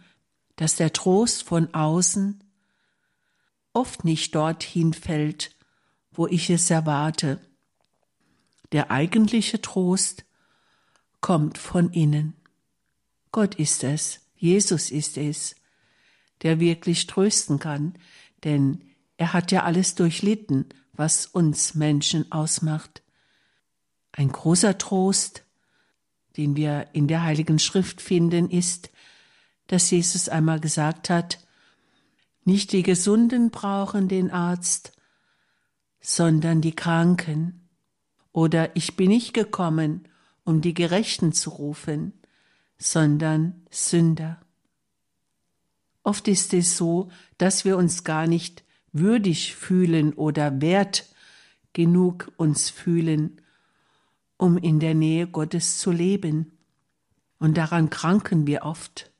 dass 0.56 0.76
der 0.76 0.92
Trost 0.92 1.42
von 1.42 1.73
außen 1.75 2.42
oft 3.75 4.04
nicht 4.04 4.35
dorthin 4.35 4.94
fällt, 4.94 5.54
wo 6.11 6.26
ich 6.26 6.49
es 6.49 6.71
erwarte. 6.71 7.40
Der 8.73 8.90
eigentliche 8.90 9.61
Trost 9.61 10.25
kommt 11.21 11.59
von 11.59 11.90
innen. 11.90 12.35
Gott 13.30 13.56
ist 13.56 13.85
es, 13.85 14.21
Jesus 14.37 14.90
ist 14.90 15.18
es, 15.18 15.56
der 16.42 16.61
wirklich 16.61 17.06
trösten 17.06 17.59
kann, 17.59 17.94
denn 18.44 18.83
er 19.16 19.33
hat 19.33 19.52
ja 19.52 19.62
alles 19.62 19.94
durchlitten, 19.94 20.66
was 20.92 21.26
uns 21.26 21.75
Menschen 21.75 22.30
ausmacht. 22.33 23.02
Ein 24.12 24.30
großer 24.30 24.78
Trost, 24.78 25.44
den 26.37 26.56
wir 26.56 26.88
in 26.92 27.09
der 27.09 27.23
Heiligen 27.23 27.59
Schrift 27.59 28.00
finden, 28.00 28.50
ist, 28.50 28.90
dass 29.66 29.90
Jesus 29.90 30.28
einmal 30.28 30.61
gesagt 30.61 31.11
hat, 31.11 31.38
nicht 32.44 32.73
die 32.73 32.83
Gesunden 32.83 33.50
brauchen 33.50 34.09
den 34.09 34.30
Arzt, 34.30 34.92
sondern 36.00 36.61
die 36.61 36.76
Kranken. 36.76 37.68
Oder 38.33 38.76
ich 38.76 38.97
bin 38.97 39.09
nicht 39.09 39.33
gekommen, 39.33 40.06
um 40.44 40.61
die 40.61 40.75
Gerechten 40.75 41.33
zu 41.33 41.50
rufen, 41.50 42.12
sondern 42.76 43.64
Sünder. 43.71 44.40
Oft 46.02 46.28
ist 46.28 46.52
es 46.52 46.76
so, 46.76 47.11
dass 47.38 47.64
wir 47.64 47.78
uns 47.78 48.04
gar 48.04 48.26
nicht 48.26 48.63
würdig 48.94 49.54
fühlen 49.54 50.14
oder 50.14 50.62
wert 50.62 51.04
genug 51.74 52.32
uns 52.36 52.70
fühlen, 52.70 53.42
um 54.38 54.56
in 54.56 54.80
der 54.80 54.94
Nähe 54.94 55.26
Gottes 55.26 55.78
zu 55.78 55.90
leben. 55.90 56.56
Und 57.38 57.56
daran 57.58 57.90
kranken 57.90 58.46
wir 58.46 58.62
oft. 58.62 59.10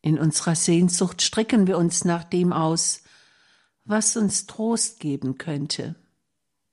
In 0.00 0.18
unserer 0.18 0.54
Sehnsucht 0.54 1.20
strecken 1.20 1.66
wir 1.66 1.76
uns 1.76 2.04
nach 2.04 2.24
dem 2.24 2.54
aus, 2.54 3.02
was 3.84 4.16
uns 4.16 4.46
Trost 4.46 5.00
geben 5.00 5.36
könnte. 5.36 5.96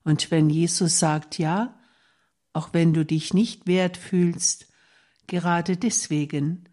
Und 0.04 0.32
wenn 0.32 0.50
Jesus 0.50 1.00
sagt 1.00 1.38
ja, 1.38 1.78
auch 2.54 2.70
wenn 2.72 2.94
du 2.94 3.04
dich 3.04 3.34
nicht 3.34 3.68
wert 3.68 3.98
fühlst, 3.98 4.68
gerade 5.26 5.76
deswegen 5.76 6.70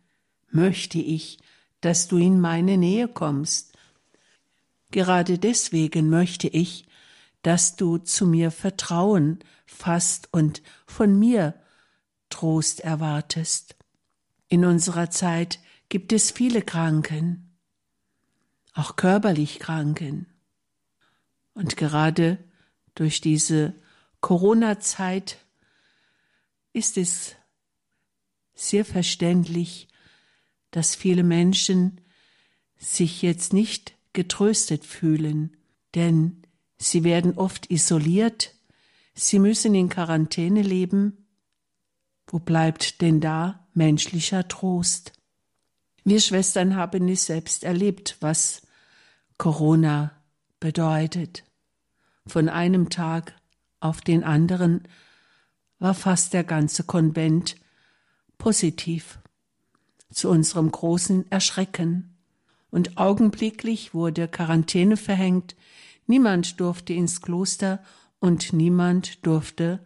möchte 0.50 0.99
ich, 0.99 1.38
dass 1.80 2.06
du 2.06 2.18
in 2.18 2.40
meine 2.40 2.78
Nähe 2.78 3.09
kommst. 3.09 3.74
Gerade 4.95 5.41
deswegen 5.41 6.09
möchte 6.09 6.47
ich, 6.47 6.87
dass 7.43 7.75
du 7.75 7.99
zu 7.99 8.29
mir 8.29 8.53
Vertrauen 8.53 9.41
fasst 9.67 10.29
und 10.31 10.63
von 10.87 11.19
mir 11.19 11.61
Trost 12.31 12.79
erwartest. 12.79 13.75
In 14.47 14.65
unserer 14.65 15.11
Zeit 15.11 15.59
gibt 15.89 16.13
es 16.13 16.31
viele 16.31 16.63
Kranken, 16.63 17.59
auch 18.73 18.95
körperlich 18.95 19.59
Kranken. 19.59 20.29
Und 21.55 21.77
gerade 21.77 22.39
durch 22.95 23.21
diese 23.21 23.75
Corona-Zeit 24.21 25.39
ist 26.73 26.99
es 26.99 27.35
sehr 28.55 28.85
verständlich, 28.85 29.89
dass 30.71 30.95
viele 30.95 31.25
Menschen 31.25 32.01
sich 32.77 33.23
jetzt 33.23 33.53
nicht 33.53 33.94
getröstet 34.14 34.87
fühlen, 34.87 35.56
denn 35.94 36.42
sie 36.78 37.04
werden 37.04 37.37
oft 37.37 37.71
isoliert, 37.71 38.54
sie 39.14 39.38
müssen 39.38 39.75
in 39.75 39.90
Quarantäne 39.90 40.62
leben. 40.62 41.26
Wo 42.26 42.38
bleibt 42.38 43.02
denn 43.02 43.21
da 43.21 43.68
menschlicher 43.75 44.49
Trost? 44.49 45.12
Wir 46.04 46.21
Schwestern 46.21 46.76
haben 46.76 47.09
es 47.09 47.26
selbst 47.26 47.64
erlebt, 47.64 48.16
was 48.21 48.62
Corona 49.37 50.12
bedeutet. 50.61 51.44
Von 52.26 52.49
einem 52.49 52.88
Tag 52.88 53.35
auf 53.80 54.00
den 54.00 54.25
anderen 54.25 54.88
war 55.78 55.94
fast 55.94 56.33
der 56.33 56.44
ganze 56.44 56.85
Konvent 56.85 57.56
positiv. 58.38 59.18
Zu 60.11 60.30
unserem 60.30 60.71
großen 60.71 61.30
Erschrecken. 61.30 62.13
Und 62.75 62.99
augenblicklich 62.99 63.95
wurde 63.95 64.26
Quarantäne 64.26 64.97
verhängt, 64.97 65.54
niemand 66.09 66.59
durfte 66.59 66.93
ins 66.93 67.21
Kloster 67.21 67.81
und 68.19 68.52
niemand 68.52 69.25
durfte 69.25 69.78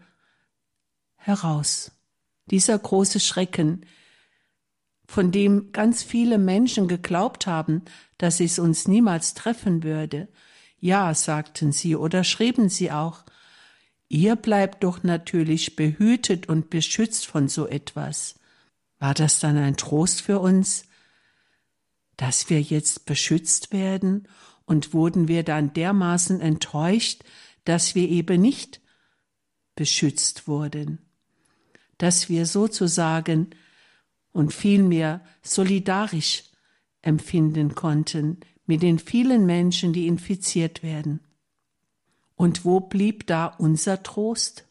heraus. 1.17 1.93
Dieser 2.47 2.79
große 2.79 3.21
Schrecken, 3.21 3.85
von 5.05 5.33
dem 5.33 5.71
ganz 5.73 6.03
viele 6.03 6.39
Menschen 6.39 6.89
geglaubt 6.89 7.47
haben, 7.47 7.83
dass 8.17 8.41
es 8.41 8.59
uns 8.59 8.89
niemals 8.89 9.35
treffen 9.35 9.83
würde, 9.83 10.29
ja, 10.81 11.13
sagten 11.13 11.73
sie 11.73 11.95
oder 11.95 12.25
schrieben 12.25 12.71
sie 12.71 12.91
auch, 12.91 13.23
ihr 14.09 14.35
bleibt 14.35 14.83
doch 14.83 15.03
natürlich 15.03 15.77
behütet 15.77 16.49
und 16.49 16.71
beschützt 16.71 17.27
von 17.27 17.49
so 17.49 17.67
etwas. 17.67 18.37
War 18.99 19.13
das 19.13 19.41
dann 19.41 19.59
ein 19.59 19.77
Trost 19.77 20.23
für 20.23 20.39
uns, 20.39 20.88
dass 22.19 22.51
wir 22.51 22.61
jetzt 22.61 23.07
beschützt 23.07 23.73
werden 23.73 24.29
und 24.67 24.93
wurden 24.93 25.29
wir 25.29 25.45
dann 25.45 25.73
dermaßen 25.73 26.43
enttäuscht, 26.43 27.23
dass 27.65 27.95
wir 27.95 28.07
eben 28.09 28.43
nicht 28.43 28.83
beschützt 29.75 30.47
wurden, 30.47 30.99
dass 31.97 32.29
wir 32.29 32.45
sozusagen 32.45 33.51
und 34.33 34.53
vielmehr 34.53 35.25
solidarisch 35.43 36.45
empfinden 37.01 37.75
konnten 37.75 38.41
mit 38.67 38.83
den 38.83 38.99
vielen 38.99 39.47
Menschen, 39.47 39.93
die 39.93 40.07
infiziert 40.07 40.83
werden. 40.83 41.21
Und 42.35 42.65
wo 42.65 42.81
blieb 42.81 43.27
da 43.27 43.47
unser 43.47 44.03
Trost? 44.03 44.68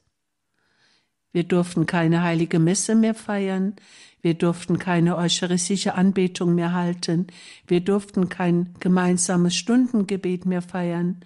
Wir 1.38 1.44
durften 1.44 1.86
keine 1.86 2.24
heilige 2.24 2.58
Messe 2.58 2.96
mehr 2.96 3.14
feiern, 3.14 3.76
wir 4.24 4.34
durften 4.34 4.80
keine 4.80 5.16
eucharistische 5.18 5.94
Anbetung 5.94 6.56
mehr 6.56 6.74
halten, 6.74 7.28
wir 7.68 7.82
durften 7.82 8.28
kein 8.28 8.74
gemeinsames 8.80 9.56
Stundengebet 9.56 10.48
mehr 10.48 10.64
feiern. 10.64 11.20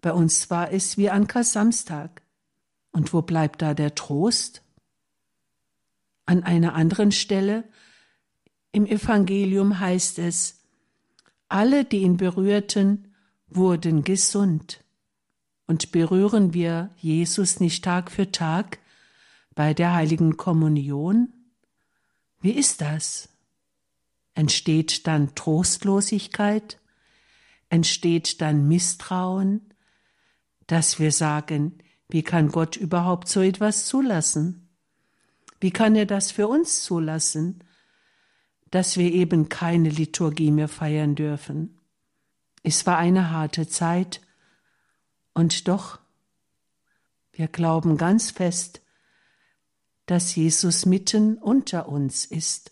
Bei 0.00 0.12
uns 0.12 0.50
war 0.50 0.70
es 0.70 0.96
wie 0.98 1.10
an 1.10 1.26
Samstag. 1.42 2.22
Und 2.92 3.12
wo 3.12 3.22
bleibt 3.22 3.60
da 3.60 3.74
der 3.74 3.96
Trost? 3.96 4.62
An 6.24 6.44
einer 6.44 6.74
anderen 6.74 7.10
Stelle 7.10 7.64
im 8.70 8.86
Evangelium 8.86 9.80
heißt 9.80 10.20
es, 10.20 10.62
alle, 11.48 11.84
die 11.84 12.02
ihn 12.02 12.18
berührten, 12.18 13.12
wurden 13.48 14.04
gesund. 14.04 14.85
Und 15.66 15.92
berühren 15.92 16.54
wir 16.54 16.90
Jesus 16.96 17.60
nicht 17.60 17.84
Tag 17.84 18.10
für 18.10 18.30
Tag 18.30 18.78
bei 19.54 19.74
der 19.74 19.94
heiligen 19.94 20.36
Kommunion? 20.36 21.32
Wie 22.40 22.52
ist 22.52 22.80
das? 22.80 23.28
Entsteht 24.34 25.06
dann 25.06 25.34
Trostlosigkeit? 25.34 26.78
Entsteht 27.68 28.40
dann 28.40 28.68
Misstrauen, 28.68 29.72
dass 30.66 31.00
wir 31.00 31.10
sagen, 31.10 31.78
wie 32.08 32.22
kann 32.22 32.52
Gott 32.52 32.76
überhaupt 32.76 33.28
so 33.28 33.40
etwas 33.40 33.86
zulassen? 33.86 34.68
Wie 35.58 35.72
kann 35.72 35.96
er 35.96 36.06
das 36.06 36.30
für 36.30 36.46
uns 36.46 36.84
zulassen? 36.84 37.64
dass 38.70 38.96
wir 38.96 39.12
eben 39.12 39.48
keine 39.48 39.88
Liturgie 39.88 40.50
mehr 40.50 40.68
feiern 40.68 41.14
dürfen. 41.14 41.78
Es 42.62 42.86
war 42.86 42.98
eine 42.98 43.30
harte 43.30 43.68
Zeit, 43.68 44.20
und 45.36 45.68
doch, 45.68 45.98
wir 47.30 47.46
glauben 47.46 47.98
ganz 47.98 48.30
fest, 48.30 48.80
dass 50.06 50.34
Jesus 50.34 50.86
mitten 50.86 51.36
unter 51.36 51.90
uns 51.90 52.24
ist 52.24 52.70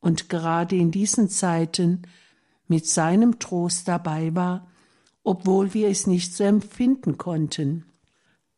und 0.00 0.28
gerade 0.28 0.76
in 0.76 0.90
diesen 0.90 1.30
Zeiten 1.30 2.02
mit 2.68 2.84
seinem 2.86 3.38
Trost 3.38 3.88
dabei 3.88 4.34
war, 4.34 4.70
obwohl 5.22 5.72
wir 5.72 5.88
es 5.88 6.06
nicht 6.06 6.34
so 6.34 6.44
empfinden 6.44 7.16
konnten. 7.16 7.86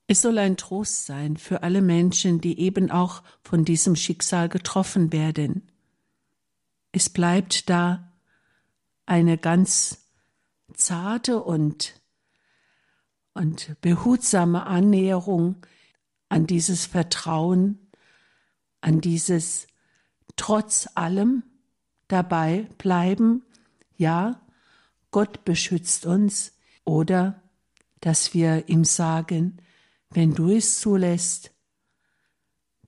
Es 0.09 0.23
soll 0.23 0.39
ein 0.39 0.57
Trost 0.57 1.07
sein 1.07 1.37
für 1.37 1.63
alle 1.63 1.81
Menschen, 1.81 2.41
die 2.41 2.59
eben 2.59 2.91
auch 2.91 3.23
von 3.43 3.65
diesem 3.65 3.95
Schicksal 3.95 4.49
getroffen 4.49 5.13
werden. 5.13 5.71
Es 6.91 7.09
bleibt 7.09 7.71
da 7.71 8.13
eine 9.07 9.39
ganz 9.39 10.09
zarte 10.75 11.41
und, 11.41 11.98
und 13.39 13.81
behutsame 13.81 14.67
Annäherung 14.67 15.65
an 16.29 16.49
dieses 16.49 16.87
Vertrauen, 16.87 17.79
an 18.81 19.01
dieses 19.01 19.69
trotz 20.35 20.89
allem 20.97 21.45
dabei 22.09 22.69
bleiben, 22.79 23.45
ja, 23.97 24.41
Gott 25.13 25.45
beschützt 25.45 26.05
uns, 26.05 26.53
oder 26.85 27.41
dass 28.01 28.35
wir 28.35 28.69
ihm 28.69 28.85
sagen, 28.85 29.59
wenn 30.11 30.35
du 30.35 30.51
es 30.51 30.81
zulässt, 30.81 31.53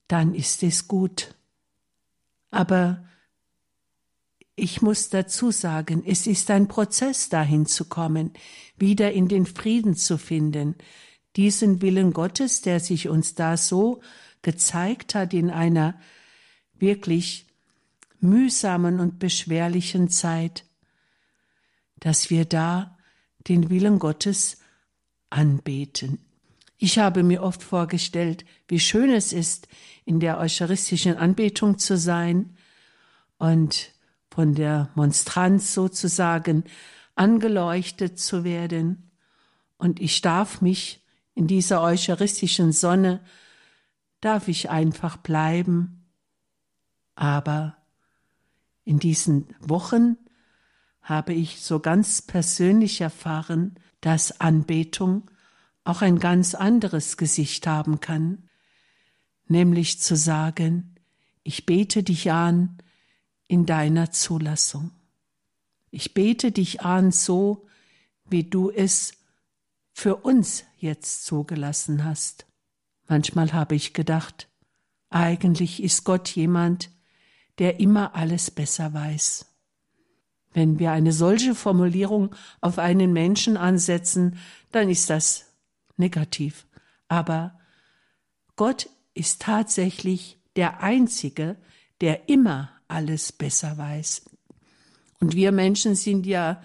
dann 0.07 0.35
ist 0.35 0.63
es 0.63 0.87
gut. 0.87 1.33
Aber 2.49 3.05
ich 4.61 4.83
muss 4.83 5.09
dazu 5.09 5.49
sagen, 5.49 6.03
es 6.05 6.27
ist 6.27 6.51
ein 6.51 6.67
Prozess 6.67 7.29
dahin 7.29 7.65
zu 7.65 7.85
kommen, 7.85 8.31
wieder 8.77 9.11
in 9.11 9.27
den 9.27 9.47
Frieden 9.47 9.95
zu 9.95 10.19
finden, 10.19 10.75
diesen 11.35 11.81
Willen 11.81 12.13
Gottes, 12.13 12.61
der 12.61 12.79
sich 12.79 13.09
uns 13.09 13.33
da 13.33 13.57
so 13.57 14.01
gezeigt 14.43 15.15
hat 15.15 15.33
in 15.33 15.49
einer 15.49 15.99
wirklich 16.77 17.47
mühsamen 18.19 18.99
und 18.99 19.17
beschwerlichen 19.17 20.09
Zeit, 20.09 20.63
dass 21.99 22.29
wir 22.29 22.45
da 22.45 22.99
den 23.47 23.71
Willen 23.71 23.97
Gottes 23.97 24.59
anbeten. 25.31 26.19
Ich 26.77 26.99
habe 26.99 27.23
mir 27.23 27.41
oft 27.41 27.63
vorgestellt, 27.63 28.45
wie 28.67 28.79
schön 28.79 29.09
es 29.09 29.33
ist, 29.33 29.67
in 30.05 30.19
der 30.19 30.37
eucharistischen 30.37 31.17
Anbetung 31.17 31.79
zu 31.79 31.97
sein 31.97 32.55
und 33.39 33.91
von 34.31 34.55
der 34.55 34.89
Monstranz 34.95 35.73
sozusagen 35.73 36.63
angeleuchtet 37.15 38.17
zu 38.17 38.43
werden. 38.43 39.11
Und 39.77 39.99
ich 39.99 40.21
darf 40.21 40.61
mich 40.61 41.05
in 41.35 41.47
dieser 41.47 41.81
eucharistischen 41.81 42.71
Sonne, 42.71 43.21
darf 44.21 44.47
ich 44.47 44.69
einfach 44.69 45.17
bleiben. 45.17 46.05
Aber 47.15 47.75
in 48.85 48.99
diesen 48.99 49.47
Wochen 49.59 50.17
habe 51.01 51.33
ich 51.33 51.61
so 51.61 51.79
ganz 51.79 52.21
persönlich 52.21 53.01
erfahren, 53.01 53.75
dass 53.99 54.39
Anbetung 54.39 55.29
auch 55.83 56.01
ein 56.01 56.19
ganz 56.19 56.55
anderes 56.55 57.17
Gesicht 57.17 57.67
haben 57.67 57.99
kann, 57.99 58.47
nämlich 59.47 59.99
zu 59.99 60.15
sagen, 60.15 60.95
ich 61.43 61.65
bete 61.65 62.03
dich 62.03 62.31
an 62.31 62.77
in 63.51 63.65
deiner 63.65 64.11
Zulassung. 64.11 64.91
Ich 65.89 66.13
bete 66.13 66.53
dich 66.53 66.83
an 66.83 67.11
so, 67.11 67.67
wie 68.29 68.45
du 68.45 68.71
es 68.71 69.11
für 69.91 70.15
uns 70.15 70.63
jetzt 70.77 71.25
zugelassen 71.25 72.05
hast. 72.05 72.45
Manchmal 73.09 73.51
habe 73.51 73.75
ich 73.75 73.91
gedacht, 73.93 74.47
eigentlich 75.09 75.83
ist 75.83 76.05
Gott 76.05 76.29
jemand, 76.29 76.91
der 77.57 77.81
immer 77.81 78.15
alles 78.15 78.51
besser 78.51 78.93
weiß. 78.93 79.47
Wenn 80.53 80.79
wir 80.79 80.93
eine 80.93 81.11
solche 81.11 81.53
Formulierung 81.53 82.33
auf 82.61 82.79
einen 82.79 83.11
Menschen 83.11 83.57
ansetzen, 83.57 84.37
dann 84.71 84.89
ist 84.89 85.09
das 85.09 85.51
negativ. 85.97 86.67
Aber 87.09 87.59
Gott 88.55 88.87
ist 89.13 89.41
tatsächlich 89.41 90.39
der 90.55 90.81
Einzige, 90.81 91.57
der 91.99 92.29
immer 92.29 92.69
alles 92.91 93.31
besser 93.31 93.77
weiß. 93.77 94.23
Und 95.19 95.35
wir 95.35 95.51
Menschen 95.51 95.95
sind 95.95 96.25
ja 96.25 96.61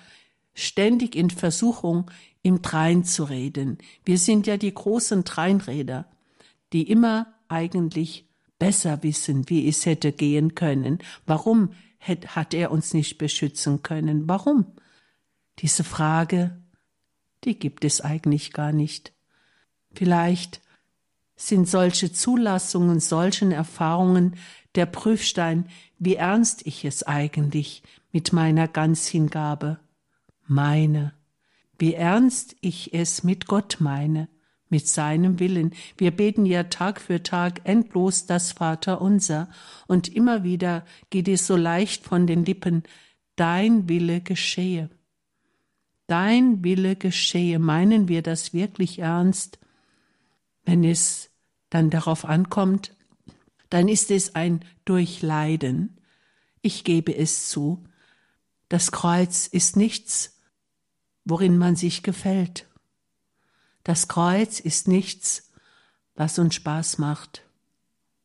ständig 0.54 1.14
in 1.14 1.30
Versuchung, 1.30 2.11
im 2.42 2.62
Drein 2.62 3.04
zu 3.04 3.25
reden. 3.25 3.79
Wir 4.05 4.18
sind 4.18 4.46
ja 4.46 4.57
die 4.57 4.72
großen 4.72 5.24
Dreinräder, 5.24 6.07
die 6.72 6.88
immer 6.90 7.35
eigentlich 7.48 8.29
besser 8.59 9.03
wissen, 9.03 9.48
wie 9.48 9.68
es 9.68 9.85
hätte 9.85 10.12
gehen 10.12 10.55
können. 10.55 10.98
Warum 11.27 11.72
hat 12.00 12.55
er 12.55 12.70
uns 12.70 12.94
nicht 12.94 13.18
beschützen 13.18 13.83
können? 13.83 14.29
Warum? 14.29 14.66
Diese 15.59 15.85
Frage, 15.85 16.57
die 17.44 17.59
gibt 17.59 17.85
es 17.85 18.00
eigentlich 18.00 18.53
gar 18.53 18.72
nicht. 18.72 19.12
Vielleicht 19.92 20.61
sind 21.37 21.68
solche 21.68 22.12
Zulassungen, 22.12 23.00
solchen 23.00 23.53
Erfahrungen 23.53 24.37
der 24.74 24.87
Prüfstein, 24.87 25.68
wie 25.98 26.16
ernst 26.16 26.66
ich 26.66 26.85
es 26.85 27.02
eigentlich 27.02 27.82
mit 28.12 28.32
meiner 28.32 28.68
Ganzhingabe 28.68 29.78
meine, 30.46 31.12
wie 31.78 31.94
ernst 31.94 32.56
ich 32.61 32.94
es 32.94 33.24
mit 33.24 33.46
Gott 33.46 33.76
meine, 33.80 34.28
mit 34.68 34.88
seinem 34.88 35.38
Willen. 35.38 35.74
Wir 35.96 36.11
beten 36.11 36.46
ja 36.46 36.64
Tag 36.64 37.00
für 37.00 37.22
Tag 37.22 37.61
endlos 37.64 38.26
das 38.26 38.52
Vaterunser, 38.52 39.48
und 39.87 40.09
immer 40.09 40.42
wieder 40.42 40.85
geht 41.11 41.28
es 41.28 41.46
so 41.46 41.56
leicht 41.56 42.04
von 42.04 42.26
den 42.26 42.44
Lippen, 42.44 42.82
dein 43.37 43.88
Wille 43.88 44.20
geschehe. 44.20 44.90
Dein 46.06 46.64
Wille 46.64 46.96
geschehe, 46.96 47.59
meinen 47.59 48.09
wir 48.09 48.22
das 48.22 48.52
wirklich 48.52 49.00
ernst? 49.00 49.59
Wenn 50.64 50.85
es 50.85 51.30
dann 51.70 51.90
darauf 51.90 52.24
ankommt, 52.24 52.95
dann 53.70 53.88
ist 53.88 54.11
es 54.11 54.35
ein 54.35 54.64
Durchleiden. 54.85 56.00
Ich 56.62 56.85
gebe 56.85 57.16
es 57.16 57.48
zu. 57.48 57.85
Das 58.68 58.92
Kreuz 58.92 59.46
ist 59.46 59.76
nichts, 59.76 60.38
worin 61.24 61.59
man 61.59 61.76
sich 61.76 62.02
gefällt. 62.02 62.66
Das 63.85 64.09
Kreuz 64.09 64.59
ist 64.59 64.88
nichts, 64.88 65.50
was 66.14 66.38
uns 66.38 66.55
Spaß 66.55 66.98
macht. 66.98 67.42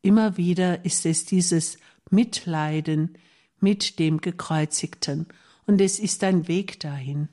Immer 0.02 0.38
wieder 0.38 0.86
ist 0.86 1.06
es 1.06 1.26
dieses 1.26 1.78
Mitleiden 2.10 3.18
mit 3.60 4.00
dem 4.00 4.22
Gekreuzigten, 4.22 5.28
und 5.68 5.80
es 5.80 6.00
ist 6.00 6.24
ein 6.24 6.48
Weg 6.48 6.80
dahin. 6.80 7.30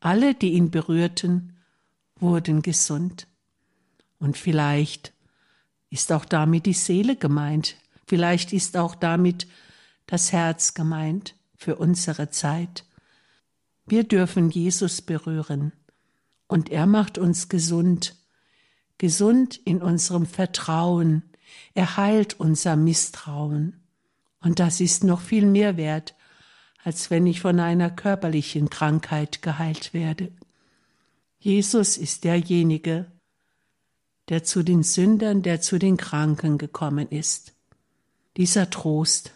Alle, 0.00 0.34
die 0.34 0.52
ihn 0.52 0.70
berührten, 0.70 1.56
wurden 2.16 2.62
gesund. 2.62 3.26
Und 4.18 4.36
vielleicht 4.36 5.13
ist 5.94 6.10
auch 6.10 6.24
damit 6.24 6.66
die 6.66 6.72
Seele 6.72 7.14
gemeint, 7.14 7.76
vielleicht 8.04 8.52
ist 8.52 8.76
auch 8.76 8.96
damit 8.96 9.46
das 10.06 10.32
Herz 10.32 10.74
gemeint 10.74 11.36
für 11.56 11.76
unsere 11.76 12.30
Zeit. 12.30 12.84
Wir 13.86 14.02
dürfen 14.02 14.50
Jesus 14.50 15.02
berühren 15.02 15.72
und 16.48 16.68
er 16.68 16.86
macht 16.86 17.16
uns 17.16 17.48
gesund, 17.48 18.16
gesund 18.98 19.60
in 19.64 19.80
unserem 19.80 20.26
Vertrauen, 20.26 21.22
er 21.74 21.96
heilt 21.96 22.40
unser 22.40 22.74
Misstrauen. 22.74 23.80
Und 24.40 24.58
das 24.58 24.80
ist 24.80 25.04
noch 25.04 25.20
viel 25.20 25.46
mehr 25.46 25.76
wert, 25.76 26.16
als 26.82 27.08
wenn 27.10 27.24
ich 27.24 27.40
von 27.40 27.60
einer 27.60 27.90
körperlichen 27.90 28.68
Krankheit 28.68 29.42
geheilt 29.42 29.94
werde. 29.94 30.32
Jesus 31.38 31.96
ist 31.96 32.24
derjenige, 32.24 33.12
der 34.28 34.44
zu 34.44 34.62
den 34.62 34.82
Sündern, 34.82 35.42
der 35.42 35.60
zu 35.60 35.78
den 35.78 35.96
Kranken 35.96 36.58
gekommen 36.58 37.08
ist. 37.08 37.54
Dieser 38.36 38.70
Trost 38.70 39.32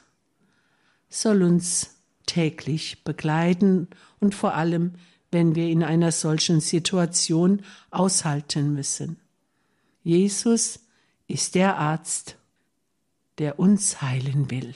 soll 1.08 1.42
uns 1.42 1.96
täglich 2.26 3.04
begleiten 3.04 3.88
und 4.20 4.34
vor 4.34 4.54
allem, 4.54 4.94
wenn 5.30 5.54
wir 5.54 5.68
in 5.68 5.82
einer 5.82 6.12
solchen 6.12 6.60
Situation 6.60 7.62
aushalten 7.90 8.72
müssen. 8.72 9.18
Jesus 10.02 10.80
ist 11.26 11.54
der 11.54 11.76
Arzt, 11.76 12.36
der 13.38 13.58
uns 13.58 14.00
heilen 14.00 14.50
will. 14.50 14.72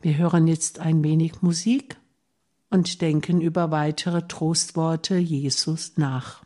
Wir 0.00 0.16
hören 0.16 0.46
jetzt 0.46 0.78
ein 0.78 1.02
wenig 1.02 1.42
Musik 1.42 1.96
und 2.70 3.00
denken 3.02 3.40
über 3.40 3.70
weitere 3.70 4.26
Trostworte 4.26 5.16
Jesus 5.16 5.92
nach. 5.96 6.42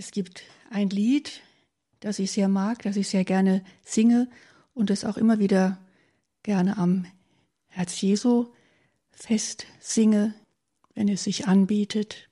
Es 0.00 0.12
gibt 0.12 0.44
ein 0.70 0.88
Lied, 0.88 1.42
das 2.00 2.18
ich 2.20 2.32
sehr 2.32 2.48
mag, 2.48 2.80
das 2.84 2.96
ich 2.96 3.08
sehr 3.08 3.22
gerne 3.22 3.62
singe 3.84 4.30
und 4.72 4.88
es 4.88 5.04
auch 5.04 5.18
immer 5.18 5.38
wieder 5.38 5.76
gerne 6.42 6.78
am 6.78 7.04
Herz 7.68 8.00
Jesu 8.00 8.46
fest 9.10 9.66
singe, 9.78 10.32
wenn 10.94 11.06
es 11.10 11.24
sich 11.24 11.48
anbietet. 11.48 12.30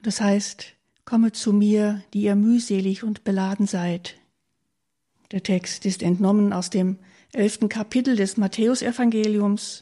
Das 0.00 0.20
heißt, 0.20 0.76
komme 1.04 1.32
zu 1.32 1.52
mir, 1.52 2.04
die 2.14 2.22
ihr 2.22 2.36
mühselig 2.36 3.02
und 3.02 3.24
beladen 3.24 3.66
seid. 3.66 4.14
Der 5.32 5.42
Text 5.42 5.84
ist 5.86 6.04
entnommen 6.04 6.52
aus 6.52 6.70
dem 6.70 7.00
elften 7.32 7.68
Kapitel 7.68 8.14
des 8.14 8.36
Matthäusevangeliums, 8.36 9.80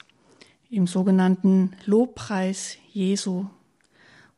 im 0.70 0.86
sogenannten 0.86 1.76
Lobpreis 1.84 2.78
Jesu, 2.90 3.44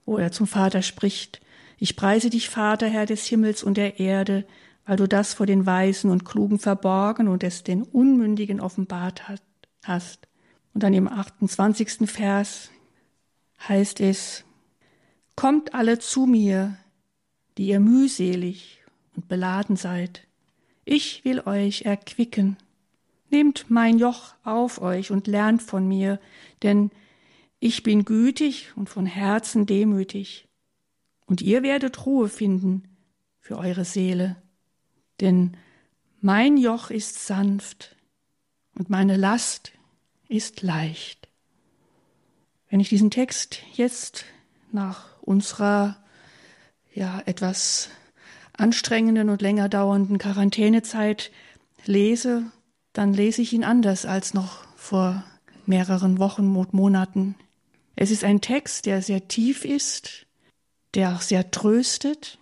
wo 0.04 0.16
er 0.16 0.32
zum 0.32 0.48
Vater 0.48 0.82
spricht, 0.82 1.40
ich 1.80 1.96
preise 1.96 2.28
dich, 2.28 2.50
Vater, 2.50 2.86
Herr 2.88 3.06
des 3.06 3.24
Himmels 3.24 3.62
und 3.62 3.78
der 3.78 3.98
Erde, 3.98 4.46
weil 4.84 4.98
du 4.98 5.08
das 5.08 5.32
vor 5.32 5.46
den 5.46 5.64
Weisen 5.64 6.10
und 6.10 6.26
Klugen 6.26 6.58
verborgen 6.58 7.26
und 7.26 7.42
es 7.42 7.62
den 7.64 7.82
Unmündigen 7.82 8.60
offenbart 8.60 9.22
hast. 9.82 10.28
Und 10.74 10.82
dann 10.82 10.92
im 10.92 11.08
28. 11.08 12.08
Vers 12.08 12.70
heißt 13.66 14.00
es, 14.00 14.44
Kommt 15.36 15.72
alle 15.72 15.98
zu 15.98 16.26
mir, 16.26 16.76
die 17.56 17.68
ihr 17.68 17.80
mühselig 17.80 18.82
und 19.16 19.26
beladen 19.26 19.76
seid. 19.76 20.26
Ich 20.84 21.24
will 21.24 21.40
euch 21.46 21.82
erquicken. 21.82 22.58
Nehmt 23.30 23.70
mein 23.70 23.98
Joch 23.98 24.34
auf 24.44 24.82
euch 24.82 25.10
und 25.10 25.26
lernt 25.26 25.62
von 25.62 25.88
mir, 25.88 26.20
denn 26.62 26.90
ich 27.58 27.82
bin 27.82 28.04
gütig 28.04 28.72
und 28.76 28.90
von 28.90 29.06
Herzen 29.06 29.64
demütig. 29.64 30.49
Und 31.30 31.42
ihr 31.42 31.62
werdet 31.62 32.06
Ruhe 32.06 32.28
finden 32.28 32.88
für 33.38 33.56
eure 33.56 33.84
Seele. 33.84 34.34
Denn 35.20 35.56
mein 36.20 36.56
Joch 36.56 36.90
ist 36.90 37.24
sanft 37.24 37.94
und 38.74 38.90
meine 38.90 39.16
Last 39.16 39.70
ist 40.26 40.60
leicht. 40.62 41.28
Wenn 42.68 42.80
ich 42.80 42.88
diesen 42.88 43.12
Text 43.12 43.60
jetzt 43.74 44.24
nach 44.72 45.22
unserer 45.22 46.02
ja 46.92 47.22
etwas 47.26 47.90
anstrengenden 48.52 49.30
und 49.30 49.40
länger 49.40 49.68
dauernden 49.68 50.18
Quarantänezeit 50.18 51.30
lese, 51.86 52.42
dann 52.92 53.14
lese 53.14 53.40
ich 53.40 53.52
ihn 53.52 53.62
anders 53.62 54.04
als 54.04 54.34
noch 54.34 54.64
vor 54.74 55.22
mehreren 55.64 56.18
Wochen 56.18 56.56
und 56.56 56.74
Monaten. 56.74 57.36
Es 57.94 58.10
ist 58.10 58.24
ein 58.24 58.40
Text, 58.40 58.86
der 58.86 59.00
sehr 59.00 59.28
tief 59.28 59.64
ist, 59.64 60.26
der 60.94 61.14
auch 61.14 61.20
sehr 61.20 61.50
tröstet, 61.50 62.38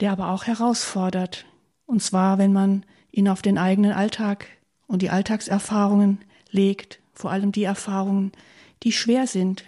der 0.00 0.12
aber 0.12 0.30
auch 0.30 0.44
herausfordert. 0.44 1.46
Und 1.86 2.02
zwar, 2.02 2.38
wenn 2.38 2.52
man 2.52 2.84
ihn 3.10 3.28
auf 3.28 3.42
den 3.42 3.58
eigenen 3.58 3.92
Alltag 3.92 4.46
und 4.86 5.02
die 5.02 5.10
Alltagserfahrungen 5.10 6.18
legt, 6.50 7.00
vor 7.12 7.30
allem 7.30 7.52
die 7.52 7.64
Erfahrungen, 7.64 8.32
die 8.82 8.92
schwer 8.92 9.26
sind. 9.26 9.64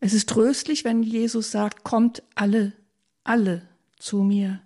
Es 0.00 0.12
ist 0.12 0.28
tröstlich, 0.28 0.84
wenn 0.84 1.02
Jesus 1.02 1.50
sagt, 1.50 1.82
kommt 1.82 2.22
alle, 2.34 2.72
alle 3.24 3.62
zu 3.98 4.22
mir, 4.22 4.60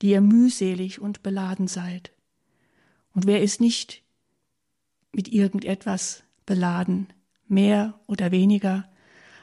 die 0.00 0.10
ihr 0.10 0.20
mühselig 0.20 1.00
und 1.00 1.22
beladen 1.22 1.66
seid. 1.66 2.12
Und 3.12 3.26
wer 3.26 3.42
ist 3.42 3.60
nicht 3.60 4.02
mit 5.12 5.28
irgendetwas 5.28 6.22
beladen, 6.44 7.08
mehr 7.48 7.98
oder 8.06 8.30
weniger, 8.30 8.88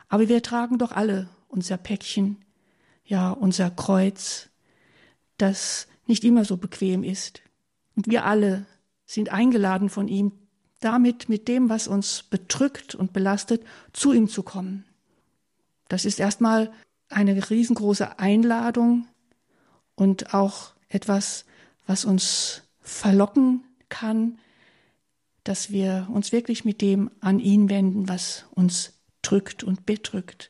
aber 0.08 0.30
wir 0.30 0.44
tragen 0.44 0.78
doch 0.78 0.92
alle 0.92 1.30
unser 1.48 1.78
Päckchen, 1.78 2.38
ja, 3.04 3.32
unser 3.32 3.70
Kreuz, 3.72 4.50
das 5.38 5.88
nicht 6.08 6.24
immer 6.24 6.46
so 6.46 6.58
bequem 6.58 7.04
ist. 7.04 7.42
Und 7.96 8.08
wir 8.08 8.26
alle 8.26 8.66
sind 9.06 9.30
eingeladen 9.30 9.90
von 9.90 10.08
ihm, 10.08 10.32
damit 10.80 11.30
mit 11.30 11.48
dem, 11.48 11.70
was 11.70 11.88
uns 11.88 12.24
bedrückt 12.24 12.96
und 12.96 13.14
belastet, 13.14 13.64
zu 13.94 14.12
ihm 14.12 14.28
zu 14.28 14.44
kommen. 14.44 14.86
Das 15.88 16.06
ist 16.06 16.20
erstmal 16.20 16.72
eine 17.10 17.50
riesengroße 17.50 18.20
Einladung 18.20 19.08
und 19.96 20.34
auch 20.34 20.74
etwas, 20.90 21.46
was 21.86 22.06
uns 22.06 22.64
verlocken 22.82 23.64
kann, 23.90 24.40
dass 25.44 25.72
wir 25.72 26.08
uns 26.12 26.32
wirklich 26.32 26.66
mit 26.66 26.82
dem 26.82 27.12
an 27.20 27.40
ihn 27.40 27.70
wenden, 27.70 28.08
was 28.08 28.46
uns 28.52 28.94
drückt 29.22 29.64
und 29.64 29.86
bedrückt. 29.86 30.50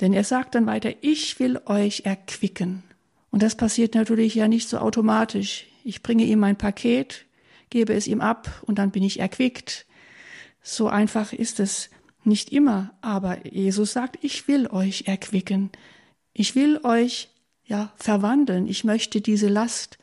Denn 0.00 0.12
er 0.12 0.24
sagt 0.24 0.54
dann 0.54 0.66
weiter, 0.66 0.92
ich 1.00 1.38
will 1.38 1.60
euch 1.66 2.02
erquicken. 2.04 2.82
Und 3.30 3.42
das 3.42 3.56
passiert 3.56 3.94
natürlich 3.94 4.34
ja 4.34 4.48
nicht 4.48 4.68
so 4.68 4.78
automatisch. 4.78 5.66
Ich 5.84 6.02
bringe 6.02 6.24
ihm 6.24 6.38
mein 6.38 6.56
Paket, 6.56 7.26
gebe 7.70 7.92
es 7.94 8.06
ihm 8.06 8.20
ab 8.20 8.62
und 8.66 8.78
dann 8.78 8.90
bin 8.90 9.02
ich 9.02 9.20
erquickt. 9.20 9.86
So 10.62 10.88
einfach 10.88 11.32
ist 11.32 11.60
es 11.60 11.90
nicht 12.24 12.50
immer, 12.52 12.94
aber 13.00 13.46
Jesus 13.46 13.92
sagt, 13.92 14.18
ich 14.22 14.48
will 14.48 14.66
euch 14.68 15.04
erquicken. 15.06 15.70
Ich 16.32 16.54
will 16.54 16.80
euch 16.82 17.28
ja 17.64 17.92
verwandeln. 17.96 18.66
Ich 18.66 18.84
möchte 18.84 19.20
diese 19.20 19.48
Last 19.48 19.98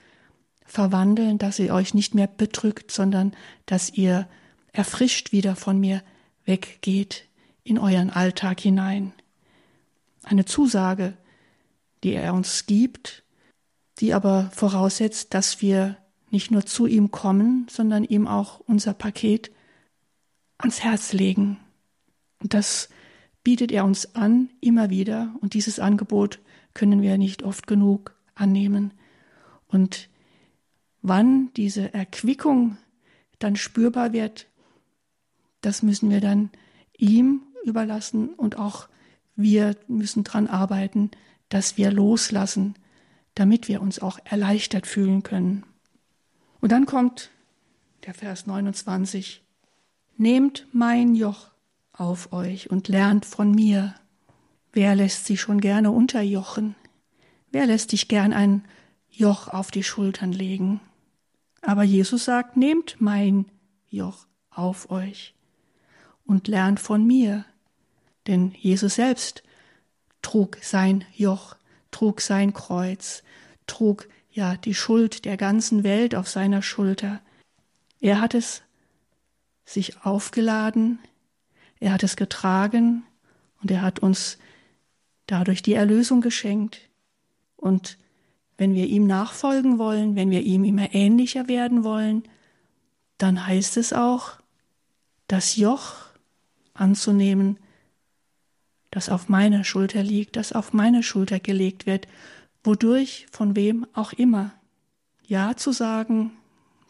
verwandeln, 0.66 1.38
dass 1.38 1.58
sie 1.58 1.72
euch 1.72 1.94
nicht 1.94 2.16
mehr 2.16 2.28
bedrückt, 2.28 2.92
sondern 2.92 3.34
dass 3.66 3.90
ihr 3.92 4.28
erfrischt 4.72 5.32
wieder 5.32 5.56
von 5.56 5.80
mir 5.80 6.02
weggeht 6.46 7.26
in 7.64 7.78
euren 7.78 8.10
Alltag 8.10 8.60
hinein. 8.60 9.14
Eine 10.24 10.46
Zusage, 10.46 11.18
die 12.04 12.14
er 12.14 12.34
uns 12.34 12.66
gibt, 12.66 13.24
die 14.00 14.14
aber 14.14 14.50
voraussetzt, 14.54 15.34
dass 15.34 15.62
wir 15.62 15.98
nicht 16.30 16.52
nur 16.52 16.66
zu 16.66 16.88
ihm 16.88 17.12
kommen, 17.12 17.68
sondern 17.70 18.04
ihm 18.04 18.28
auch 18.28 18.60
unser 18.62 18.94
Paket 18.94 19.52
ans 20.58 20.82
Herz 20.82 21.14
legen. 21.14 21.60
Und 22.40 22.54
das 22.54 22.90
bietet 23.44 23.72
er 23.72 23.86
uns 23.86 24.16
an, 24.16 24.50
immer 24.62 24.90
wieder, 24.90 25.36
und 25.42 25.54
dieses 25.54 25.80
Angebot 25.80 26.40
können 26.74 27.02
wir 27.02 27.18
nicht 27.18 27.44
oft 27.44 27.68
genug 27.68 28.16
annehmen. 28.36 28.94
Und 29.68 30.10
wann 31.02 31.52
diese 31.56 31.94
Erquickung 31.94 32.78
dann 33.40 33.56
spürbar 33.56 34.14
wird, 34.14 34.48
das 35.62 35.84
müssen 35.84 36.10
wir 36.10 36.22
dann 36.22 36.50
ihm 36.98 37.42
überlassen 37.64 38.30
und 38.30 38.58
auch 38.58 38.88
wir 39.36 39.76
müssen 39.88 40.24
dran 40.24 40.48
arbeiten, 40.48 41.12
dass 41.50 41.78
wir 41.78 41.92
loslassen, 41.92 42.76
damit 43.36 43.68
wir 43.68 43.82
uns 43.82 44.00
auch 44.00 44.20
erleichtert 44.24 44.88
fühlen 44.88 45.24
können. 45.24 45.64
Und 46.60 46.72
dann 46.72 46.86
kommt 46.86 47.32
der 48.06 48.14
Vers 48.14 48.48
29. 48.48 49.42
Nehmt 50.18 50.68
mein 50.72 51.16
Joch 51.16 51.52
auf 51.94 52.34
euch 52.34 52.70
und 52.70 52.88
lernt 52.88 53.26
von 53.26 53.52
mir. 53.52 53.96
Wer 54.74 54.96
lässt 54.96 55.26
sich 55.26 55.42
schon 55.42 55.60
gerne 55.60 55.92
unterjochen? 55.92 56.76
Wer 57.52 57.66
lässt 57.66 57.92
dich 57.92 58.08
gern 58.08 58.34
ein 58.34 58.64
Joch 59.10 59.48
auf 59.48 59.72
die 59.72 59.84
Schultern 59.84 60.32
legen? 60.32 60.80
Aber 61.62 61.84
Jesus 61.84 62.26
sagt, 62.26 62.58
nehmt 62.58 62.96
mein 63.00 63.46
Joch 63.90 64.26
auf 64.50 64.90
euch 64.90 65.36
und 66.26 66.48
lernt 66.48 66.80
von 66.80 67.06
mir. 67.06 67.46
Denn 68.28 68.54
Jesus 68.58 68.96
selbst 68.96 69.44
trug 70.22 70.58
sein 70.62 71.06
Joch, 71.14 71.56
trug 71.90 72.22
sein 72.22 72.54
Kreuz, 72.54 73.24
trug 73.68 74.08
ja 74.32 74.56
die 74.58 74.76
Schuld 74.76 75.26
der 75.26 75.38
ganzen 75.38 75.84
Welt 75.84 76.16
auf 76.16 76.30
seiner 76.30 76.62
Schulter. 76.62 77.22
Er 78.00 78.22
hat 78.22 78.34
es 78.34 78.62
sich 79.66 80.06
aufgeladen, 80.06 81.00
er 81.80 81.94
hat 81.94 82.04
es 82.04 82.16
getragen 82.16 83.04
und 83.62 83.72
er 83.72 83.82
hat 83.82 84.00
uns 84.00 84.38
dadurch 85.28 85.62
die 85.62 85.74
Erlösung 85.74 86.22
geschenkt. 86.22 86.90
Und 87.56 87.98
wenn 88.58 88.76
wir 88.76 88.86
ihm 88.88 89.08
nachfolgen 89.08 89.80
wollen, 89.80 90.16
wenn 90.16 90.30
wir 90.30 90.42
ihm 90.42 90.64
immer 90.64 90.94
ähnlicher 90.94 91.48
werden 91.48 91.84
wollen, 91.84 92.24
dann 93.18 93.46
heißt 93.46 93.78
es 93.78 93.94
auch, 93.94 94.34
das 95.28 95.56
Joch 95.56 95.96
anzunehmen, 96.74 97.58
das 98.92 99.10
auf 99.10 99.30
meiner 99.30 99.64
Schulter 99.64 100.04
liegt, 100.04 100.36
das 100.36 100.54
auf 100.54 100.74
meine 100.74 101.02
Schulter 101.02 101.40
gelegt 101.40 101.86
wird, 101.86 102.08
wodurch, 102.64 103.26
von 103.32 103.56
wem 103.56 103.88
auch 103.94 104.14
immer. 104.14 104.54
Ja 105.26 105.56
zu 105.56 105.72
sagen 105.72 106.32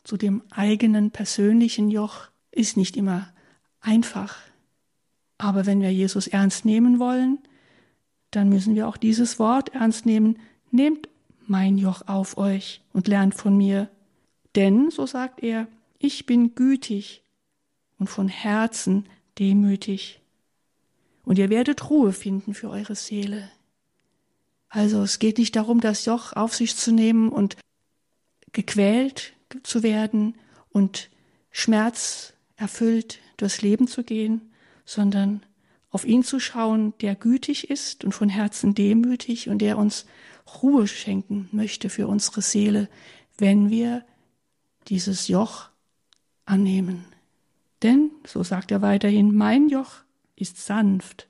zu 0.04 0.18
dem 0.18 0.42
eigenen 0.50 1.12
persönlichen 1.12 1.90
Joch 1.92 2.28
ist 2.52 2.76
nicht 2.76 2.98
immer 2.98 3.32
einfach. 3.80 4.38
Aber 5.38 5.66
wenn 5.66 5.82
wir 5.82 5.94
Jesus 5.94 6.28
ernst 6.28 6.66
nehmen 6.66 7.00
wollen, 7.00 7.40
dann 8.32 8.50
müssen 8.50 8.76
wir 8.76 8.88
auch 8.88 8.98
dieses 8.98 9.40
Wort 9.40 9.70
ernst 9.70 10.06
nehmen. 10.06 10.40
Nehmt 10.72 11.10
mein 11.48 11.78
Joch 11.78 12.08
auf 12.08 12.38
euch 12.38 12.82
und 12.94 13.08
lernt 13.08 13.36
von 13.36 13.58
mir. 13.58 13.90
Denn, 14.56 14.90
so 14.90 15.06
sagt 15.06 15.44
er, 15.44 15.68
ich 16.00 16.26
bin 16.26 16.56
gütig 16.56 17.24
und 18.00 18.08
von 18.08 18.28
Herzen 18.28 19.06
demütig 19.38 20.21
und 21.24 21.38
ihr 21.38 21.50
werdet 21.50 21.90
Ruhe 21.90 22.14
finden 22.14 22.54
für 22.54 22.70
eure 22.70 22.96
Seele. 22.96 23.50
Also 24.70 25.02
es 25.02 25.20
geht 25.20 25.38
nicht 25.38 25.56
darum, 25.56 25.82
das 25.82 26.06
Joch 26.06 26.34
auf 26.34 26.56
sich 26.56 26.76
zu 26.76 26.92
nehmen 26.92 27.30
und 27.30 27.58
gequält 28.54 29.34
zu 29.64 29.84
werden 29.84 30.36
und 30.70 31.10
Schmerz 31.52 32.34
erfüllt 32.56 33.20
durchs 33.38 33.62
Leben 33.62 33.88
zu 33.88 34.04
gehen, 34.04 34.54
sondern 34.86 35.44
auf 35.90 36.06
ihn 36.06 36.24
zu 36.24 36.40
schauen, 36.40 36.94
der 37.02 37.16
gütig 37.16 37.70
ist 37.70 38.06
und 38.06 38.14
von 38.14 38.30
Herzen 38.30 38.74
demütig 38.74 39.50
und 39.50 39.60
der 39.60 39.78
uns 39.78 40.06
Ruhe 40.62 40.88
schenken 40.88 41.50
möchte 41.52 41.90
für 41.90 42.08
unsere 42.08 42.42
Seele, 42.42 42.90
wenn 43.38 43.70
wir 43.70 44.06
dieses 44.88 45.28
Joch 45.28 45.70
annehmen. 46.46 47.06
Denn, 47.84 48.12
so 48.26 48.44
sagt 48.44 48.72
er 48.72 48.82
weiterhin, 48.82 49.36
mein 49.36 49.70
Joch 49.70 50.04
ist 50.42 50.66
sanft 50.66 51.28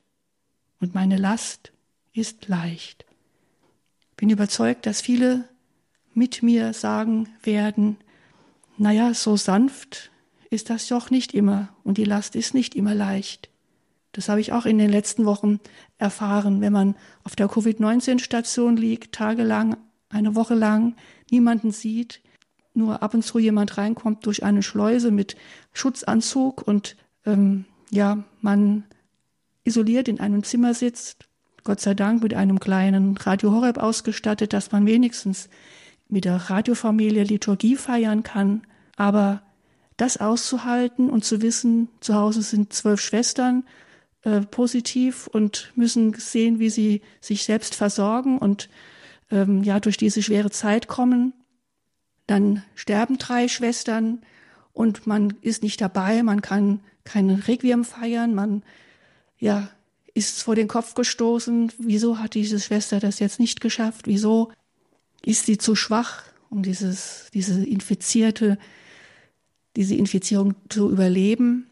und 0.79 0.95
meine 0.95 1.17
Last 1.17 1.71
ist 2.13 2.47
leicht. 2.47 3.05
Bin 4.17 4.29
überzeugt, 4.29 4.85
dass 4.85 5.01
viele 5.01 5.47
mit 6.13 6.43
mir 6.43 6.73
sagen 6.73 7.29
werden, 7.43 7.97
naja, 8.77 9.13
so 9.13 9.37
sanft 9.37 10.11
ist 10.49 10.69
das 10.69 10.89
Joch 10.89 11.09
nicht 11.09 11.33
immer 11.33 11.69
und 11.83 11.97
die 11.97 12.03
Last 12.03 12.35
ist 12.35 12.53
nicht 12.53 12.75
immer 12.75 12.95
leicht. 12.95 13.49
Das 14.11 14.27
habe 14.27 14.41
ich 14.41 14.51
auch 14.51 14.65
in 14.65 14.77
den 14.77 14.89
letzten 14.89 15.25
Wochen 15.25 15.59
erfahren, 15.97 16.59
wenn 16.59 16.73
man 16.73 16.95
auf 17.23 17.35
der 17.35 17.47
Covid-19-Station 17.47 18.75
liegt, 18.75 19.13
tagelang, 19.13 19.77
eine 20.09 20.35
Woche 20.35 20.55
lang, 20.55 20.95
niemanden 21.29 21.71
sieht, 21.71 22.21
nur 22.73 23.01
ab 23.01 23.13
und 23.13 23.23
zu 23.23 23.39
jemand 23.39 23.77
reinkommt 23.77 24.25
durch 24.25 24.43
eine 24.43 24.63
Schleuse 24.63 25.11
mit 25.11 25.37
Schutzanzug 25.73 26.61
und 26.67 26.97
ähm, 27.25 27.65
ja, 27.89 28.23
man 28.41 28.83
isoliert 29.63 30.07
in 30.07 30.19
einem 30.19 30.43
Zimmer 30.43 30.73
sitzt, 30.73 31.27
Gott 31.63 31.79
sei 31.79 31.93
Dank 31.93 32.23
mit 32.23 32.33
einem 32.33 32.59
kleinen 32.59 33.17
Radio 33.17 33.51
Horeb 33.51 33.77
ausgestattet, 33.77 34.53
dass 34.53 34.71
man 34.71 34.85
wenigstens 34.85 35.49
mit 36.09 36.25
der 36.25 36.35
Radiofamilie 36.35 37.23
Liturgie 37.23 37.75
feiern 37.75 38.23
kann. 38.23 38.63
Aber 38.95 39.43
das 39.97 40.17
auszuhalten 40.17 41.09
und 41.09 41.23
zu 41.23 41.41
wissen, 41.41 41.89
zu 41.99 42.15
Hause 42.15 42.41
sind 42.41 42.73
zwölf 42.73 42.99
Schwestern 42.99 43.63
äh, 44.23 44.41
positiv 44.41 45.27
und 45.27 45.71
müssen 45.75 46.13
sehen, 46.13 46.59
wie 46.59 46.69
sie 46.69 47.01
sich 47.21 47.43
selbst 47.43 47.75
versorgen 47.75 48.39
und 48.39 48.69
ähm, 49.29 49.63
ja 49.63 49.79
durch 49.79 49.97
diese 49.97 50.23
schwere 50.23 50.49
Zeit 50.49 50.87
kommen. 50.87 51.33
Dann 52.25 52.63
sterben 52.75 53.17
drei 53.17 53.47
Schwestern 53.47 54.21
und 54.73 55.05
man 55.05 55.35
ist 55.41 55.63
nicht 55.63 55.81
dabei, 55.81 56.23
man 56.23 56.41
kann 56.41 56.79
kein 57.03 57.29
Requiem 57.29 57.83
feiern, 57.83 58.33
man 58.33 58.63
ja 59.41 59.69
ist 60.13 60.43
vor 60.43 60.55
den 60.55 60.67
Kopf 60.67 60.93
gestoßen, 60.93 61.71
wieso 61.77 62.19
hat 62.19 62.33
diese 62.33 62.59
Schwester 62.59 62.99
das 62.99 63.19
jetzt 63.19 63.39
nicht 63.39 63.61
geschafft, 63.61 64.07
wieso 64.07 64.51
ist 65.25 65.45
sie 65.45 65.57
zu 65.57 65.75
schwach, 65.75 66.23
um 66.49 66.63
dieses, 66.63 67.27
diese 67.33 67.65
infizierte, 67.65 68.57
diese 69.75 69.95
Infizierung 69.95 70.55
zu 70.69 70.89
überleben, 70.89 71.69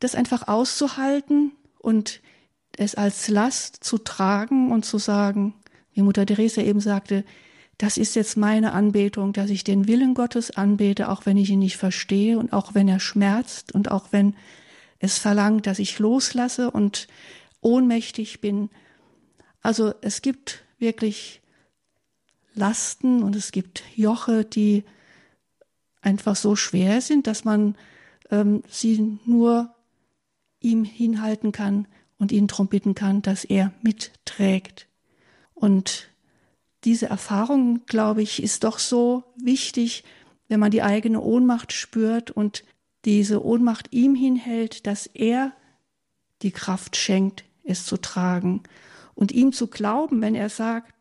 das 0.00 0.14
einfach 0.14 0.48
auszuhalten 0.48 1.52
und 1.78 2.20
es 2.76 2.94
als 2.94 3.28
Last 3.28 3.82
zu 3.82 3.98
tragen 3.98 4.70
und 4.70 4.84
zu 4.84 4.98
sagen, 4.98 5.54
wie 5.94 6.02
Mutter 6.02 6.26
Theresa 6.26 6.60
eben 6.60 6.80
sagte, 6.80 7.24
das 7.78 7.96
ist 7.96 8.16
jetzt 8.16 8.36
meine 8.36 8.72
Anbetung, 8.72 9.32
dass 9.32 9.50
ich 9.50 9.64
den 9.64 9.86
Willen 9.88 10.14
Gottes 10.14 10.50
anbete, 10.50 11.08
auch 11.08 11.24
wenn 11.24 11.36
ich 11.36 11.50
ihn 11.50 11.58
nicht 11.58 11.76
verstehe 11.76 12.38
und 12.38 12.52
auch 12.52 12.74
wenn 12.74 12.88
er 12.88 13.00
schmerzt 13.00 13.72
und 13.72 13.90
auch 13.90 14.08
wenn 14.10 14.34
es 14.98 15.18
verlangt, 15.18 15.66
dass 15.66 15.78
ich 15.78 15.98
loslasse 15.98 16.70
und 16.70 17.08
ohnmächtig 17.60 18.40
bin. 18.40 18.70
Also 19.62 19.94
es 20.00 20.22
gibt 20.22 20.64
wirklich 20.78 21.42
Lasten 22.54 23.22
und 23.22 23.36
es 23.36 23.52
gibt 23.52 23.82
Joche, 23.94 24.44
die 24.44 24.84
einfach 26.00 26.36
so 26.36 26.56
schwer 26.56 27.00
sind, 27.00 27.26
dass 27.26 27.44
man 27.44 27.76
ähm, 28.30 28.62
sie 28.68 29.18
nur 29.26 29.74
ihm 30.60 30.84
hinhalten 30.84 31.52
kann 31.52 31.86
und 32.18 32.32
ihn 32.32 32.46
darum 32.46 32.68
bitten 32.68 32.94
kann, 32.94 33.22
dass 33.22 33.44
er 33.44 33.72
mitträgt. 33.82 34.88
Und 35.54 36.08
diese 36.84 37.06
Erfahrung, 37.06 37.84
glaube 37.86 38.22
ich, 38.22 38.42
ist 38.42 38.64
doch 38.64 38.78
so 38.78 39.24
wichtig, 39.36 40.04
wenn 40.48 40.60
man 40.60 40.70
die 40.70 40.82
eigene 40.82 41.20
Ohnmacht 41.20 41.72
spürt 41.72 42.30
und 42.30 42.64
diese 43.06 43.44
Ohnmacht 43.44 43.92
ihm 43.92 44.14
hinhält, 44.14 44.86
dass 44.86 45.06
er 45.06 45.52
die 46.42 46.50
Kraft 46.50 46.96
schenkt, 46.96 47.44
es 47.64 47.86
zu 47.86 47.96
tragen 47.96 48.64
und 49.14 49.32
ihm 49.32 49.52
zu 49.52 49.68
glauben, 49.68 50.20
wenn 50.20 50.34
er 50.34 50.50
sagt, 50.50 50.92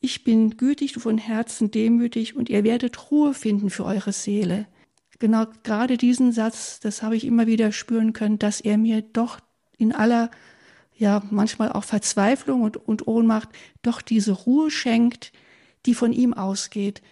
ich 0.00 0.22
bin 0.22 0.56
gütig 0.56 0.94
von 0.94 1.18
Herzen 1.18 1.70
demütig 1.70 2.36
und 2.36 2.48
ihr 2.48 2.62
werdet 2.62 3.10
Ruhe 3.10 3.34
finden 3.34 3.70
für 3.70 3.84
eure 3.84 4.12
Seele. 4.12 4.66
Genau 5.18 5.46
gerade 5.64 5.96
diesen 5.96 6.30
Satz, 6.30 6.78
das 6.78 7.02
habe 7.02 7.16
ich 7.16 7.24
immer 7.24 7.48
wieder 7.48 7.72
spüren 7.72 8.12
können, 8.12 8.38
dass 8.38 8.60
er 8.60 8.78
mir 8.78 9.02
doch 9.02 9.40
in 9.76 9.92
aller, 9.92 10.30
ja, 10.94 11.22
manchmal 11.30 11.72
auch 11.72 11.82
Verzweiflung 11.82 12.62
und, 12.62 12.76
und 12.76 13.08
Ohnmacht 13.08 13.48
doch 13.82 14.02
diese 14.02 14.32
Ruhe 14.32 14.70
schenkt, 14.70 15.32
die 15.86 15.94
von 15.94 16.12
ihm 16.12 16.34
ausgeht. 16.34 17.02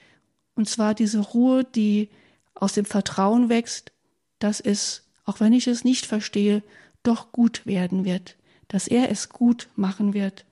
Und 0.55 0.69
zwar 0.69 0.95
diese 0.95 1.19
Ruhe, 1.19 1.65
die 1.65 2.09
aus 2.57 2.73
dem 2.73 2.85
Vertrauen 2.85 3.49
wächst, 3.49 3.93
dass 4.39 4.61
es, 4.61 5.05
auch 5.25 5.41
wenn 5.41 5.53
ich 5.53 5.67
es 5.67 5.85
nicht 5.85 6.07
verstehe, 6.07 6.63
doch 7.03 7.31
gut 7.31 7.67
werden 7.67 8.05
wird, 8.05 8.37
dass 8.69 8.89
er 8.89 9.11
es 9.11 9.29
gut 9.29 9.69
machen 9.77 10.13
wird, 10.15 10.45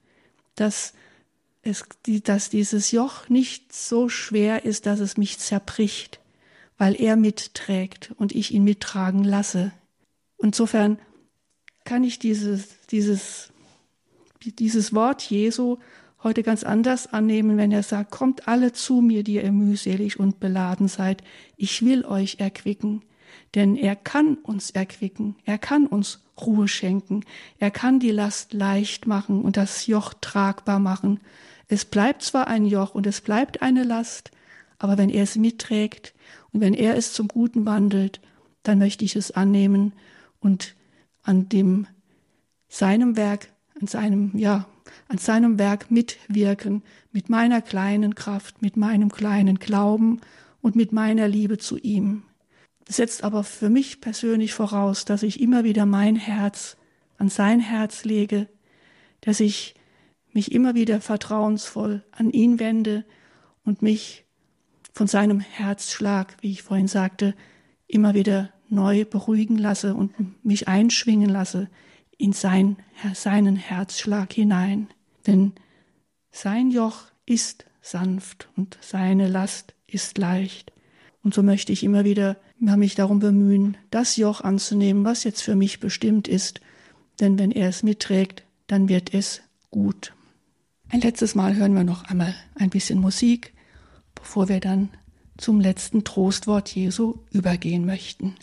dass 0.54 0.94
es, 1.62 1.84
dass 2.04 2.50
dieses 2.50 2.92
Joch 2.92 3.28
nicht 3.28 3.72
so 3.72 4.08
schwer 4.08 4.64
ist, 4.64 4.86
dass 4.86 5.00
es 5.00 5.16
mich 5.16 5.38
zerbricht, 5.38 6.20
weil 6.78 6.94
er 7.00 7.16
mitträgt 7.16 8.12
und 8.16 8.32
ich 8.32 8.52
ihn 8.52 8.64
mittragen 8.64 9.24
lasse. 9.24 9.72
Insofern 10.38 10.98
kann 11.84 12.04
ich 12.04 12.18
dieses, 12.18 12.68
dieses, 12.90 13.52
dieses 14.44 14.94
Wort 14.94 15.22
Jesu 15.22 15.78
heute 16.24 16.42
ganz 16.42 16.64
anders 16.64 17.12
annehmen, 17.12 17.56
wenn 17.56 17.70
er 17.70 17.82
sagt, 17.82 18.10
kommt 18.10 18.48
alle 18.48 18.72
zu 18.72 19.00
mir, 19.00 19.22
die 19.22 19.34
ihr 19.34 19.52
mühselig 19.52 20.18
und 20.18 20.40
beladen 20.40 20.88
seid, 20.88 21.22
ich 21.56 21.84
will 21.84 22.04
euch 22.04 22.40
erquicken, 22.40 23.02
denn 23.54 23.76
er 23.76 23.94
kann 23.94 24.36
uns 24.36 24.70
erquicken, 24.70 25.36
er 25.44 25.58
kann 25.58 25.86
uns 25.86 26.24
Ruhe 26.40 26.66
schenken, 26.66 27.24
er 27.58 27.70
kann 27.70 28.00
die 28.00 28.10
Last 28.10 28.52
leicht 28.52 29.06
machen 29.06 29.42
und 29.42 29.56
das 29.56 29.86
Joch 29.86 30.14
tragbar 30.20 30.80
machen. 30.80 31.20
Es 31.68 31.84
bleibt 31.84 32.22
zwar 32.22 32.48
ein 32.48 32.66
Joch 32.66 32.94
und 32.94 33.06
es 33.06 33.20
bleibt 33.20 33.62
eine 33.62 33.84
Last, 33.84 34.32
aber 34.78 34.98
wenn 34.98 35.10
er 35.10 35.22
es 35.22 35.36
mitträgt 35.36 36.14
und 36.52 36.60
wenn 36.60 36.74
er 36.74 36.96
es 36.96 37.12
zum 37.12 37.28
Guten 37.28 37.66
wandelt, 37.66 38.20
dann 38.62 38.78
möchte 38.78 39.04
ich 39.04 39.14
es 39.14 39.30
annehmen 39.30 39.92
und 40.40 40.74
an 41.22 41.48
dem 41.48 41.86
seinem 42.68 43.16
Werk, 43.16 43.48
an 43.84 43.88
seinem, 43.88 44.30
ja, 44.34 44.66
an 45.08 45.18
seinem 45.18 45.58
Werk 45.58 45.90
mitwirken, 45.90 46.82
mit 47.12 47.28
meiner 47.28 47.60
kleinen 47.60 48.14
Kraft, 48.14 48.62
mit 48.62 48.78
meinem 48.78 49.12
kleinen 49.12 49.58
Glauben 49.58 50.22
und 50.62 50.74
mit 50.74 50.92
meiner 50.92 51.28
Liebe 51.28 51.58
zu 51.58 51.76
ihm. 51.76 52.22
Das 52.86 52.96
setzt 52.96 53.24
aber 53.24 53.44
für 53.44 53.68
mich 53.68 54.00
persönlich 54.00 54.54
voraus, 54.54 55.04
dass 55.04 55.22
ich 55.22 55.38
immer 55.38 55.64
wieder 55.64 55.84
mein 55.84 56.16
Herz 56.16 56.78
an 57.18 57.28
sein 57.28 57.60
Herz 57.60 58.04
lege, 58.04 58.48
dass 59.20 59.40
ich 59.40 59.74
mich 60.32 60.52
immer 60.52 60.74
wieder 60.74 61.02
vertrauensvoll 61.02 62.02
an 62.10 62.30
ihn 62.30 62.58
wende 62.58 63.04
und 63.64 63.82
mich 63.82 64.24
von 64.94 65.08
seinem 65.08 65.40
Herzschlag, 65.40 66.38
wie 66.40 66.52
ich 66.52 66.62
vorhin 66.62 66.88
sagte, 66.88 67.34
immer 67.86 68.14
wieder 68.14 68.50
neu 68.70 69.04
beruhigen 69.04 69.58
lasse 69.58 69.94
und 69.94 70.14
mich 70.42 70.68
einschwingen 70.68 71.28
lasse 71.28 71.68
in 72.18 72.32
sein, 72.32 72.76
seinen 73.14 73.56
Herzschlag 73.56 74.32
hinein. 74.32 74.88
Denn 75.26 75.52
sein 76.30 76.70
Joch 76.70 77.06
ist 77.26 77.66
sanft 77.80 78.48
und 78.56 78.78
seine 78.80 79.28
Last 79.28 79.74
ist 79.86 80.18
leicht. 80.18 80.72
Und 81.22 81.34
so 81.34 81.42
möchte 81.42 81.72
ich 81.72 81.84
immer 81.84 82.04
wieder 82.04 82.36
mich 82.58 82.94
darum 82.94 83.18
bemühen, 83.18 83.76
das 83.90 84.16
Joch 84.16 84.40
anzunehmen, 84.40 85.04
was 85.04 85.24
jetzt 85.24 85.42
für 85.42 85.54
mich 85.54 85.80
bestimmt 85.80 86.28
ist. 86.28 86.60
Denn 87.20 87.38
wenn 87.38 87.50
er 87.50 87.68
es 87.68 87.82
mitträgt, 87.82 88.44
dann 88.66 88.88
wird 88.88 89.12
es 89.12 89.42
gut. 89.70 90.14
Ein 90.88 91.00
letztes 91.00 91.34
Mal 91.34 91.56
hören 91.56 91.74
wir 91.74 91.84
noch 91.84 92.04
einmal 92.04 92.34
ein 92.54 92.70
bisschen 92.70 93.00
Musik, 93.00 93.52
bevor 94.14 94.48
wir 94.48 94.60
dann 94.60 94.90
zum 95.36 95.60
letzten 95.60 96.04
Trostwort 96.04 96.74
Jesu 96.74 97.18
übergehen 97.30 97.84
möchten. 97.84 98.36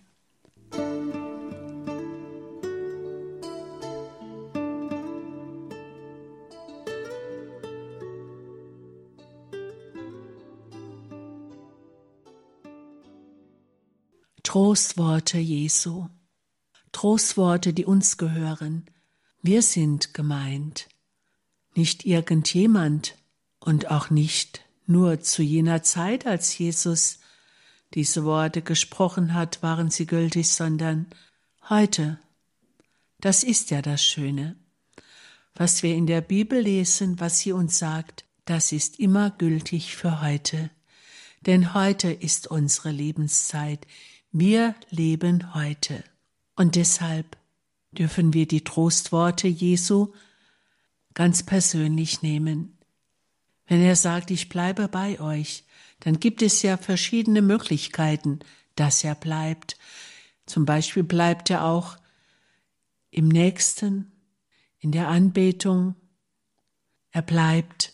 Trostworte 14.51 15.37
Jesu. 15.37 16.09
Trostworte, 16.91 17.71
die 17.73 17.85
uns 17.85 18.17
gehören. 18.17 18.85
Wir 19.41 19.61
sind 19.61 20.13
gemeint 20.13 20.89
nicht 21.73 22.05
irgendjemand 22.05 23.15
und 23.61 23.89
auch 23.91 24.09
nicht 24.09 24.65
nur 24.85 25.21
zu 25.21 25.41
jener 25.41 25.83
Zeit, 25.83 26.25
als 26.25 26.57
Jesus 26.57 27.19
diese 27.93 28.25
Worte 28.25 28.61
gesprochen 28.61 29.35
hat, 29.35 29.63
waren 29.63 29.89
sie 29.89 30.05
gültig, 30.05 30.51
sondern 30.51 31.05
heute. 31.69 32.19
Das 33.21 33.45
ist 33.45 33.71
ja 33.71 33.81
das 33.81 34.03
Schöne. 34.03 34.57
Was 35.55 35.81
wir 35.81 35.95
in 35.95 36.07
der 36.07 36.19
Bibel 36.19 36.59
lesen, 36.59 37.21
was 37.21 37.39
sie 37.39 37.53
uns 37.53 37.79
sagt, 37.79 38.25
das 38.43 38.73
ist 38.73 38.99
immer 38.99 39.29
gültig 39.29 39.95
für 39.95 40.19
heute. 40.21 40.71
Denn 41.39 41.73
heute 41.73 42.11
ist 42.11 42.47
unsere 42.47 42.91
Lebenszeit. 42.91 43.87
Wir 44.34 44.76
leben 44.89 45.54
heute. 45.54 46.06
Und 46.56 46.78
deshalb 46.78 47.36
dürfen 47.91 48.34
wir 48.34 48.48
die 48.48 48.63
Trostworte 48.63 49.50
Jesu 49.50 50.13
ganz 51.13 51.44
persönlich 51.44 52.22
nehmen. 52.22 52.78
Wenn 53.67 53.82
er 53.82 53.98
sagt, 53.98 54.32
ich 54.32 54.48
bleibe 54.48 54.88
bei 54.88 55.20
euch, 55.20 55.65
dann 56.00 56.22
gibt 56.22 56.41
es 56.41 56.62
ja 56.62 56.78
verschiedene 56.78 57.41
Möglichkeiten, 57.41 58.39
dass 58.76 59.04
er 59.04 59.15
bleibt. 59.15 59.78
Zum 60.46 60.65
Beispiel 60.65 61.04
bleibt 61.04 61.50
er 61.50 61.65
auch 61.65 61.98
im 63.10 63.28
Nächsten, 63.28 64.13
in 64.80 64.94
der 64.94 65.10
Anbetung. 65.10 65.96
Er 67.12 67.22
bleibt 67.22 67.91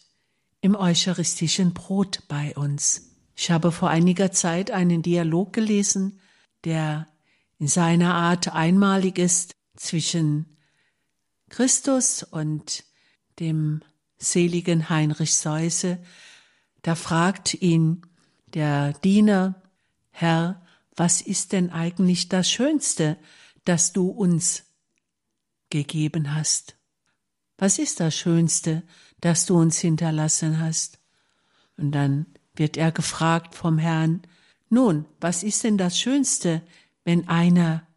im 0.62 0.76
eucharistischen 0.76 1.74
Brot 1.74 2.24
bei 2.28 2.56
uns. 2.56 3.16
Ich 3.36 3.50
habe 3.50 3.72
vor 3.72 3.90
einiger 3.90 4.32
Zeit 4.32 4.70
einen 4.70 5.02
Dialog 5.02 5.52
gelesen, 5.52 6.20
der 6.64 7.08
in 7.60 7.68
seiner 7.68 8.14
Art 8.14 8.54
einmalig 8.54 9.18
ist 9.18 9.56
zwischen 9.76 10.58
Christus 11.50 12.24
und 12.24 12.84
dem 13.40 13.82
seligen 14.18 14.90
Heinrich 14.90 15.36
Seuse. 15.36 16.00
Da 16.82 16.96
fragt 16.96 17.54
ihn 17.54 18.02
der 18.48 18.94
Diener, 18.94 19.62
Herr, 20.12 20.66
was 20.96 21.22
ist 21.22 21.52
denn 21.52 21.70
eigentlich 21.70 22.30
das 22.30 22.50
Schönste, 22.50 23.18
das 23.66 23.94
du 23.94 24.10
uns 24.10 24.64
gegeben 25.70 26.34
hast? 26.34 26.76
Was 27.58 27.80
ist 27.80 28.00
das 28.00 28.16
Schönste, 28.16 28.84
das 29.20 29.46
du 29.46 29.60
uns 29.60 29.80
hinterlassen 29.80 30.60
hast? 30.60 31.00
Und 31.76 31.92
dann 31.92 32.26
wird 32.56 32.78
er 32.78 32.92
gefragt 32.92 33.56
vom 33.56 33.78
Herrn, 33.78 34.22
nun, 34.70 35.06
was 35.20 35.44
ist 35.44 35.64
denn 35.64 35.78
das 35.78 36.00
Schönste, 36.00 36.62
wenn 37.04 37.28
einer 37.28 37.88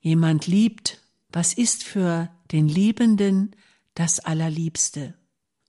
jemand 0.00 0.46
liebt? 0.46 1.00
Was 1.30 1.54
ist 1.54 1.84
für 1.84 2.30
den 2.50 2.68
Liebenden 2.68 3.56
das 3.94 4.20
Allerliebste? 4.20 5.14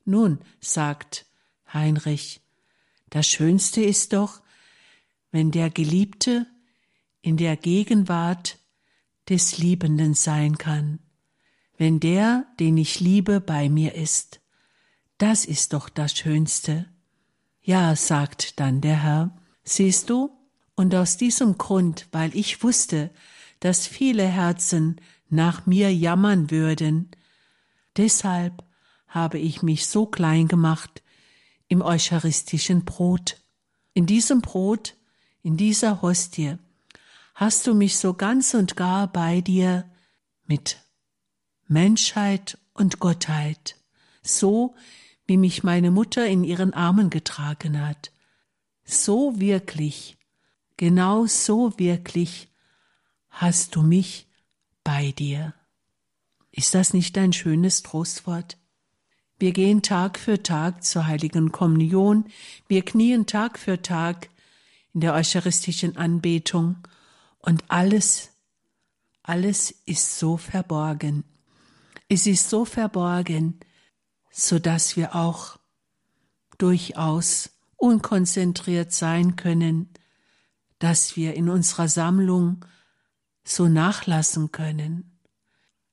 Nun, 0.06 0.40
sagt 0.60 1.26
Heinrich, 1.74 2.42
das 3.10 3.28
Schönste 3.28 3.82
ist 3.82 4.14
doch, 4.14 4.42
wenn 5.32 5.52
der 5.52 5.70
Geliebte 5.70 6.46
in 7.22 7.38
der 7.38 7.56
Gegenwart 7.56 8.58
des 9.30 9.58
Liebenden 9.58 10.14
sein 10.14 10.58
kann, 10.58 11.00
wenn 11.78 12.00
der, 12.00 12.46
den 12.60 12.78
ich 12.78 13.00
liebe, 13.00 13.40
bei 13.40 13.70
mir 13.70 13.96
ist. 13.96 14.42
Das 15.18 15.46
ist 15.46 15.74
doch 15.74 15.90
das 15.90 16.18
Schönste. 16.18 16.86
Ja, 17.62 17.96
sagt 17.96 18.60
dann 18.60 18.82
der 18.82 19.02
Herr, 19.02 19.43
siehst 19.64 20.10
du, 20.10 20.32
und 20.76 20.96
aus 20.96 21.18
diesem 21.18 21.58
Grund, 21.58 22.08
weil 22.12 22.36
ich 22.36 22.64
wusste, 22.64 23.12
dass 23.60 23.86
viele 23.86 24.26
Herzen 24.26 25.00
nach 25.30 25.66
mir 25.66 25.94
jammern 25.94 26.52
würden, 26.52 27.12
deshalb 27.96 28.64
habe 29.08 29.38
ich 29.38 29.62
mich 29.62 29.86
so 29.86 30.06
klein 30.08 30.48
gemacht 30.48 31.04
im 31.68 31.82
eucharistischen 31.82 32.86
Brot. 32.86 33.42
In 33.94 34.06
diesem 34.06 34.42
Brot, 34.42 34.96
in 35.44 35.58
dieser 35.58 36.02
Hostie, 36.02 36.58
hast 37.36 37.68
du 37.68 37.76
mich 37.76 37.98
so 37.98 38.14
ganz 38.14 38.54
und 38.54 38.76
gar 38.76 39.08
bei 39.08 39.42
dir 39.42 39.90
mit 40.46 40.78
Menschheit 41.68 42.58
und 42.74 43.00
Gottheit, 43.00 43.76
so 44.24 44.76
wie 45.26 45.38
mich 45.38 45.64
meine 45.64 45.92
Mutter 45.92 46.26
in 46.26 46.44
ihren 46.44 46.74
Armen 46.74 47.10
getragen 47.10 47.86
hat. 47.86 48.12
So 48.84 49.40
wirklich, 49.40 50.18
genau 50.78 51.26
so 51.26 51.78
wirklich 51.78 52.50
hast 53.30 53.76
du 53.76 53.82
mich 53.82 54.28
bei 54.84 55.12
dir. 55.12 55.54
Ist 56.52 56.76
das 56.76 56.94
nicht 56.94 57.18
ein 57.18 57.34
schönes 57.34 57.82
Trostwort? 57.82 58.58
Wir 59.40 59.52
gehen 59.52 59.82
Tag 59.82 60.20
für 60.20 60.44
Tag 60.44 60.84
zur 60.84 61.08
heiligen 61.08 61.52
Kommunion, 61.52 62.26
wir 62.68 62.86
knien 62.86 63.26
Tag 63.26 63.58
für 63.58 63.82
Tag 63.82 64.30
in 64.94 65.02
der 65.02 65.14
eucharistischen 65.14 65.98
Anbetung 65.98 66.78
und 67.40 67.64
alles, 67.70 68.30
alles 69.24 69.72
ist 69.86 70.20
so 70.20 70.38
verborgen. 70.38 71.24
Es 72.08 72.28
ist 72.28 72.50
so 72.50 72.64
verborgen, 72.64 73.60
so 74.32 74.60
dass 74.60 74.96
wir 74.96 75.16
auch 75.16 75.58
durchaus 76.58 77.50
unkonzentriert 77.84 78.94
sein 78.94 79.36
können, 79.36 79.90
dass 80.80 81.18
wir 81.18 81.34
in 81.34 81.50
unserer 81.50 81.90
Sammlung 81.90 82.66
so 83.44 83.68
nachlassen 83.68 84.54
können. 84.54 85.20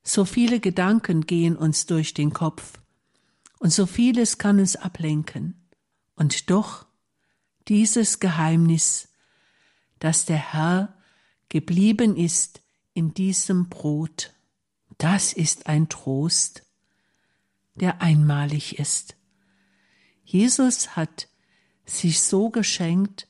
So 0.04 0.24
viele 0.24 0.60
Gedanken 0.60 1.26
gehen 1.26 1.56
uns 1.56 1.86
durch 1.86 2.14
den 2.14 2.32
Kopf 2.32 2.78
und 3.58 3.72
so 3.72 3.86
vieles 3.86 4.38
kann 4.38 4.60
uns 4.60 4.76
ablenken. 4.76 5.68
Und 6.14 6.48
doch 6.48 6.86
dieses 7.66 8.20
Geheimnis, 8.20 9.08
dass 9.98 10.26
der 10.26 10.52
Herr 10.52 10.94
geblieben 11.48 12.16
ist 12.16 12.62
in 12.94 13.14
diesem 13.14 13.68
Brot, 13.68 14.32
das 14.98 15.32
ist 15.32 15.66
ein 15.66 15.88
Trost, 15.88 16.62
der 17.74 18.00
einmalig 18.00 18.78
ist. 18.78 19.16
Jesus 20.22 20.94
hat 20.94 21.29
sich 21.90 22.20
so 22.20 22.50
geschenkt, 22.50 23.28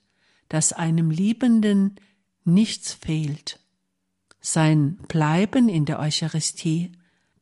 dass 0.49 0.73
einem 0.73 1.11
Liebenden 1.11 1.97
nichts 2.45 2.93
fehlt. 2.93 3.61
Sein 4.41 4.97
Bleiben 5.09 5.69
in 5.69 5.85
der 5.85 5.99
Eucharistie, 5.99 6.93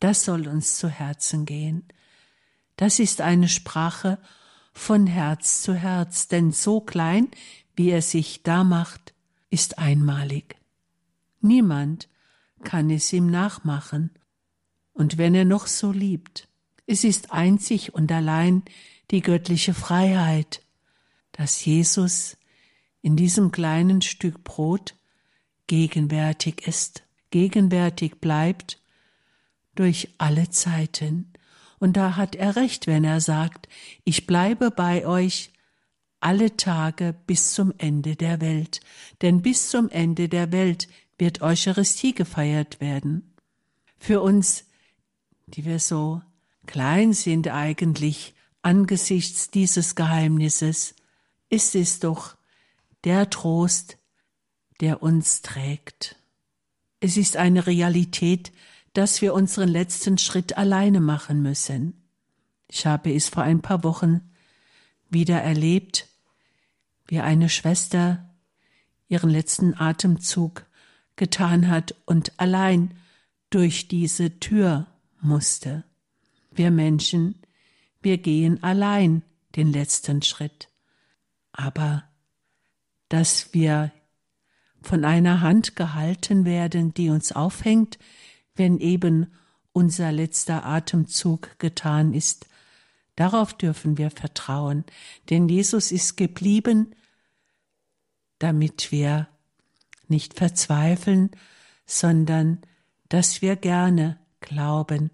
das 0.01 0.25
soll 0.25 0.47
uns 0.49 0.77
zu 0.77 0.89
Herzen 0.89 1.45
gehen. 1.45 1.89
Das 2.77 2.99
ist 2.99 3.21
eine 3.21 3.49
Sprache 3.49 4.19
von 4.73 5.07
Herz 5.07 5.63
zu 5.63 5.75
Herz, 5.75 6.29
denn 6.29 6.53
so 6.53 6.81
klein, 6.81 7.29
wie 7.75 7.91
er 7.91 8.03
sich 8.03 8.43
da 8.43 8.65
macht, 8.65 9.15
ist 9.51 9.79
einmalig. 9.79 10.57
Niemand 11.41 12.09
kann 12.63 12.91
es 12.91 13.13
ihm 13.13 13.31
nachmachen. 13.31 14.11
Und 14.93 15.19
wenn 15.19 15.35
er 15.35 15.45
noch 15.45 15.67
so 15.67 15.93
liebt, 15.93 16.49
es 16.87 17.05
ist 17.05 17.33
einzig 17.33 17.95
und 17.95 18.11
allein 18.11 18.63
die 19.11 19.21
göttliche 19.21 19.75
Freiheit, 19.75 20.63
dass 21.39 21.65
Jesus 21.65 22.37
in 23.01 23.15
diesem 23.15 23.53
kleinen 23.53 24.03
Stück 24.03 24.43
Brot 24.43 24.97
gegenwärtig 25.69 26.67
ist, 26.67 27.05
gegenwärtig 27.31 28.17
bleibt 28.17 28.83
durch 29.77 30.09
alle 30.19 30.51
Zeiten. 30.51 31.33
Und 31.79 31.97
da 31.97 32.17
hat 32.17 32.35
er 32.35 32.57
recht, 32.57 32.89
wenn 32.89 33.05
er 33.05 33.21
sagt, 33.21 33.69
ich 34.03 34.27
bleibe 34.27 34.73
bei 34.73 35.07
euch 35.07 35.53
alle 36.19 36.57
Tage 36.57 37.15
bis 37.29 37.53
zum 37.53 37.73
Ende 37.79 38.17
der 38.17 38.41
Welt, 38.41 38.81
denn 39.23 39.41
bis 39.41 39.71
zum 39.71 39.89
Ende 39.91 40.29
der 40.29 40.51
Welt 40.51 40.89
wird 41.19 41.41
Eucharistie 41.41 42.17
gefeiert 42.17 42.81
werden. 42.81 43.37
Für 43.97 44.23
uns, 44.23 44.65
die 45.47 45.65
wir 45.65 45.79
so 45.79 46.21
klein 46.67 47.13
sind 47.13 47.47
eigentlich 47.47 48.35
angesichts 48.61 49.53
dieses 49.53 49.95
Geheimnisses, 49.95 50.97
ist 51.49 51.75
es 51.75 52.01
doch 52.01 52.37
der 53.05 53.31
Trost, 53.31 53.99
der 54.81 55.03
uns 55.03 55.43
trägt. 55.43 56.17
Es 57.01 57.17
ist 57.17 57.37
eine 57.37 57.67
Realität, 57.67 58.53
dass 58.93 59.23
wir 59.23 59.35
unseren 59.35 59.69
letzten 59.69 60.19
Schritt 60.19 60.57
alleine 60.57 61.01
machen 61.01 61.43
müssen. 61.43 62.03
Ich 62.69 62.87
habe 62.87 63.13
es 63.15 63.29
vor 63.29 63.43
ein 63.43 63.63
paar 63.63 63.85
Wochen 63.85 64.21
wieder 65.09 65.41
erlebt, 65.41 66.09
wie 67.07 67.21
eine 67.21 67.49
Schwester 67.49 68.29
ihren 69.09 69.31
letzten 69.31 69.75
Atemzug 69.75 70.67
getan 71.17 71.69
hat 71.69 71.95
und 72.05 72.33
allein 72.39 72.95
durch 73.51 73.89
diese 73.89 74.39
Tür 74.39 74.87
musste. 75.21 75.85
Wir 76.51 76.71
Menschen, 76.71 77.37
wir 78.03 78.19
gehen 78.19 78.63
allein 78.63 79.23
den 79.57 79.73
letzten 79.73 80.23
Schritt. 80.23 80.68
Aber 81.59 82.05
dass 83.09 83.53
wir 83.53 83.91
von 84.81 85.05
einer 85.05 85.41
Hand 85.41 85.75
gehalten 85.75 86.45
werden, 86.45 86.95
die 86.95 87.11
uns 87.11 87.33
aufhängt, 87.33 87.99
wenn 88.55 88.79
eben 88.79 89.35
unser 89.73 90.13
letzter 90.13 90.65
Atemzug 90.65 91.59
getan 91.59 92.15
ist, 92.15 92.47
darauf 93.17 93.55
dürfen 93.55 93.99
wir 93.99 94.13
vertrauen, 94.13 94.85
denn 95.31 95.49
Jesus 95.49 95.91
ist 95.91 96.17
geblieben, 96.17 96.95
damit 98.39 98.93
wir 98.93 99.27
nicht 100.07 100.35
verzweifeln, 100.35 101.33
sondern 101.87 102.61
dass 103.09 103.43
wir 103.43 103.57
gerne 103.57 104.21
glauben, 104.41 105.11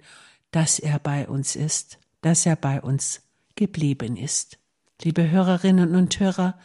dass 0.50 0.78
er 0.78 0.98
bei 0.98 1.26
uns 1.26 1.56
ist, 1.56 1.98
dass 2.20 2.44
er 2.44 2.56
bei 2.56 2.82
uns 2.82 3.22
geblieben 3.54 4.18
ist. 4.18 4.58
Liebe 5.04 5.30
Hörerinnen 5.30 5.94
und 5.94 6.18
Hörer, 6.18 6.58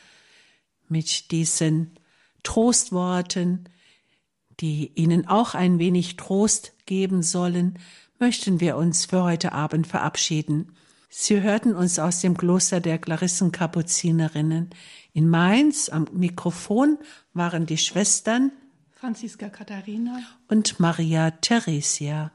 mit 0.88 1.32
diesen 1.32 2.00
Trostworten, 2.42 3.66
die 4.62 4.94
Ihnen 4.96 5.28
auch 5.28 5.56
ein 5.56 5.78
wenig 5.78 6.16
Trost 6.16 6.74
geben 6.86 7.22
sollen, 7.22 7.78
möchten 8.18 8.62
wir 8.62 8.78
uns 8.78 9.08
für 9.08 9.24
heute 9.24 9.52
Abend 9.52 9.88
verabschieden. 9.88 10.72
Sie 11.10 11.42
hörten 11.42 11.76
uns 11.76 12.00
aus 12.00 12.22
dem 12.22 12.38
Kloster 12.38 12.80
der 12.80 12.98
Klarissenkapuzinerinnen. 12.98 14.70
In 15.12 15.28
Mainz 15.28 15.90
am 15.90 16.08
Mikrofon 16.14 16.98
waren 17.34 17.66
die 17.66 17.78
Schwestern 17.78 18.54
Franziska 18.92 19.50
Katharina 19.50 20.18
und 20.48 20.80
Maria 20.80 21.32
Theresia. 21.32 22.32